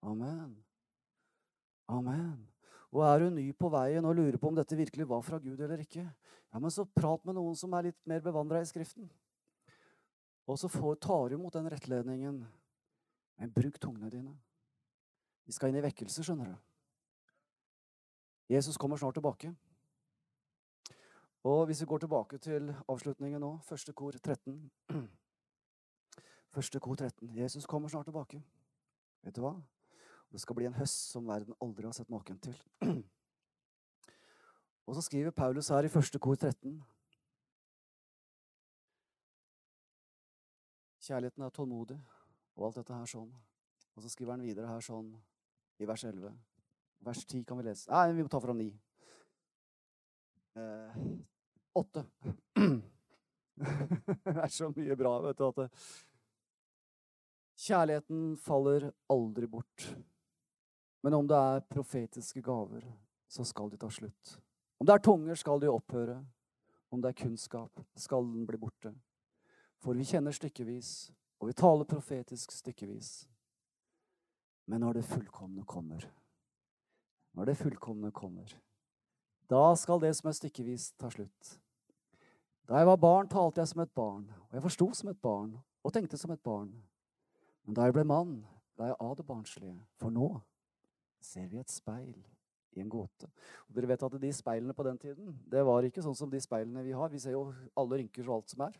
[0.00, 0.54] Amen.
[1.88, 2.46] Amen.
[2.88, 5.60] Og er du ny på veien og lurer på om dette virkelig var fra Gud
[5.60, 9.10] eller ikke, ja, men så prat med noen som er litt mer bevandra i Skriften.
[10.48, 12.40] Og så får, tar du imot den rettledningen.
[13.38, 14.32] Men bruk tungene dine.
[15.44, 16.67] Vi skal inn i vekkelse, skjønner du.
[18.48, 19.54] Jesus kommer snart tilbake.
[21.44, 24.70] Og hvis vi går tilbake til avslutningen nå, første kor 13
[26.54, 27.36] Første kor 13.
[27.36, 28.42] Jesus kommer snart tilbake.
[29.22, 29.52] Vet du hva?
[30.32, 32.56] Det skal bli en høst som verden aldri har sett maken til.
[34.86, 36.82] Og så skriver Paulus her i første kor 13
[41.08, 41.96] Kjærligheten er tålmodig,
[42.56, 43.30] og alt dette her sånn.
[43.96, 45.14] Og så skriver han videre her sånn
[45.80, 46.34] i vers 11.
[47.04, 47.90] Vers 10 kan vi lese.
[47.92, 48.68] Nei, vi må ta fra 9.
[50.58, 51.00] Eh,
[51.78, 52.04] 8.
[54.24, 55.80] det er så mye bra, vet du, at
[57.58, 59.88] Kjærligheten faller aldri bort.
[61.02, 62.84] Men om det er profetiske gaver,
[63.28, 64.38] så skal de ta slutt.
[64.78, 66.20] Om det er tunger, skal de opphøre.
[66.90, 68.94] Om det er kunnskap, skal den bli borte.
[69.82, 73.28] For vi kjenner stykkevis, og vi taler profetisk stykkevis.
[74.70, 76.06] Men når det fullkomne kommer,
[77.38, 78.50] når det fullkomne kommer,
[79.46, 81.52] da skal det som er stykkevis, ta slutt.
[82.66, 85.52] Da jeg var barn, talte jeg som et barn, og jeg forsto som et barn,
[85.86, 86.72] og tenkte som et barn.
[87.64, 88.40] Men da jeg ble mann,
[88.74, 90.32] ble jeg av det barnslige, for nå
[91.22, 92.16] ser vi et speil
[92.74, 93.30] i en gåte.
[93.68, 96.42] Og dere vet at De speilene på den tiden det var ikke sånn som de
[96.42, 97.08] speilene vi har.
[97.08, 98.74] Vi ser jo alle rynker og alt som er.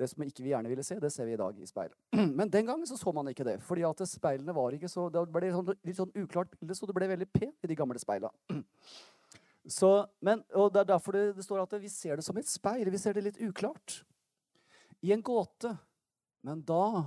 [0.00, 1.92] Det som ikke vi gjerne ville se, det ser vi i dag i speil.
[2.38, 3.58] Men den gangen så, så man ikke det.
[3.62, 6.96] fordi at speilene var ikke så, Det ble sånn, litt sånn uklart bilde, så det
[6.96, 8.32] ble veldig pent i de gamle speilene.
[9.70, 12.48] Så, men, og Det er derfor det, det, står at vi ser det som et
[12.48, 12.88] speil.
[12.90, 14.00] Vi ser det litt uklart.
[15.04, 15.74] I en gåte.
[16.42, 17.04] Men da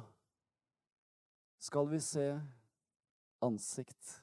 [1.60, 2.28] skal vi se
[3.42, 4.20] ansikt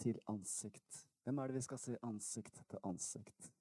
[0.00, 1.04] til ansikt.
[1.24, 3.52] Hvem er det vi skal se ansikt til ansikt?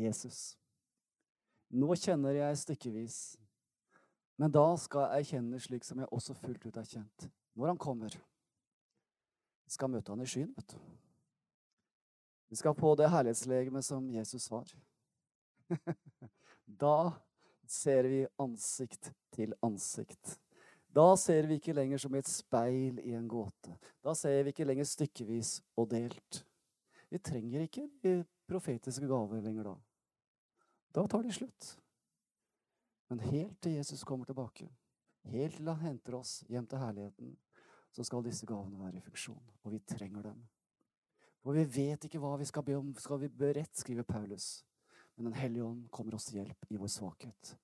[0.00, 0.56] Jesus.
[1.72, 3.18] Nå kjenner jeg stykkevis,
[4.36, 7.28] men da skal jeg kjenne slik som jeg også fullt ut er kjent.
[7.56, 8.16] Når han kommer.
[9.64, 10.78] Vi skal møte han i skyen, vet du.
[12.52, 14.68] Vi skal på det herlighetslegemet som Jesus var.
[16.84, 16.96] da
[17.64, 20.36] ser vi ansikt til ansikt.
[20.92, 23.72] Da ser vi ikke lenger som i et speil i en gåte.
[24.04, 26.42] Da ser vi ikke lenger stykkevis og delt.
[27.08, 28.18] Vi trenger ikke de
[28.48, 29.74] profetiske gaver lenger da.
[30.92, 31.78] Da tar de slutt.
[33.08, 34.68] Men helt til Jesus kommer tilbake,
[35.28, 37.36] helt til han henter oss hjem til herligheten,
[37.92, 39.42] så skal disse gavene være i funksjon.
[39.64, 40.38] Og vi trenger dem.
[41.42, 42.92] For vi vet ikke hva vi skal be om.
[42.96, 44.62] Skal vi beredt, skriver Paulus.
[45.16, 47.56] Men Den hellige ånd kommer oss til hjelp i vår svakhet.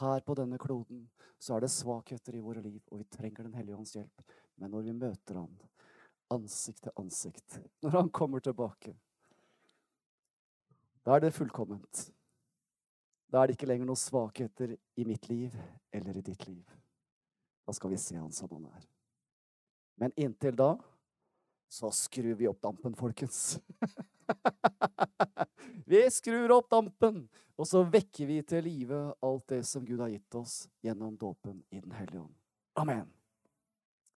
[0.00, 1.06] Her på denne kloden
[1.38, 4.22] så er det svakheter i våre liv, og vi trenger Den hellige ånds hjelp.
[4.56, 5.56] Men når vi møter Han
[6.30, 8.94] ansikt til ansikt, når Han kommer tilbake,
[11.04, 12.10] da er det fullkomment.
[13.30, 15.54] Da er det ikke lenger noen svakheter i mitt liv
[15.94, 16.64] eller i ditt liv.
[17.66, 18.86] Da skal vi se han som han er.
[20.00, 20.72] Men inntil da
[21.70, 23.60] så skrur vi opp dampen, folkens.
[25.90, 27.22] vi skrur opp dampen,
[27.54, 31.62] og så vekker vi til live alt det som Gud har gitt oss gjennom dåpen
[31.70, 32.34] i Den hellige ånd.
[32.74, 33.19] Amen.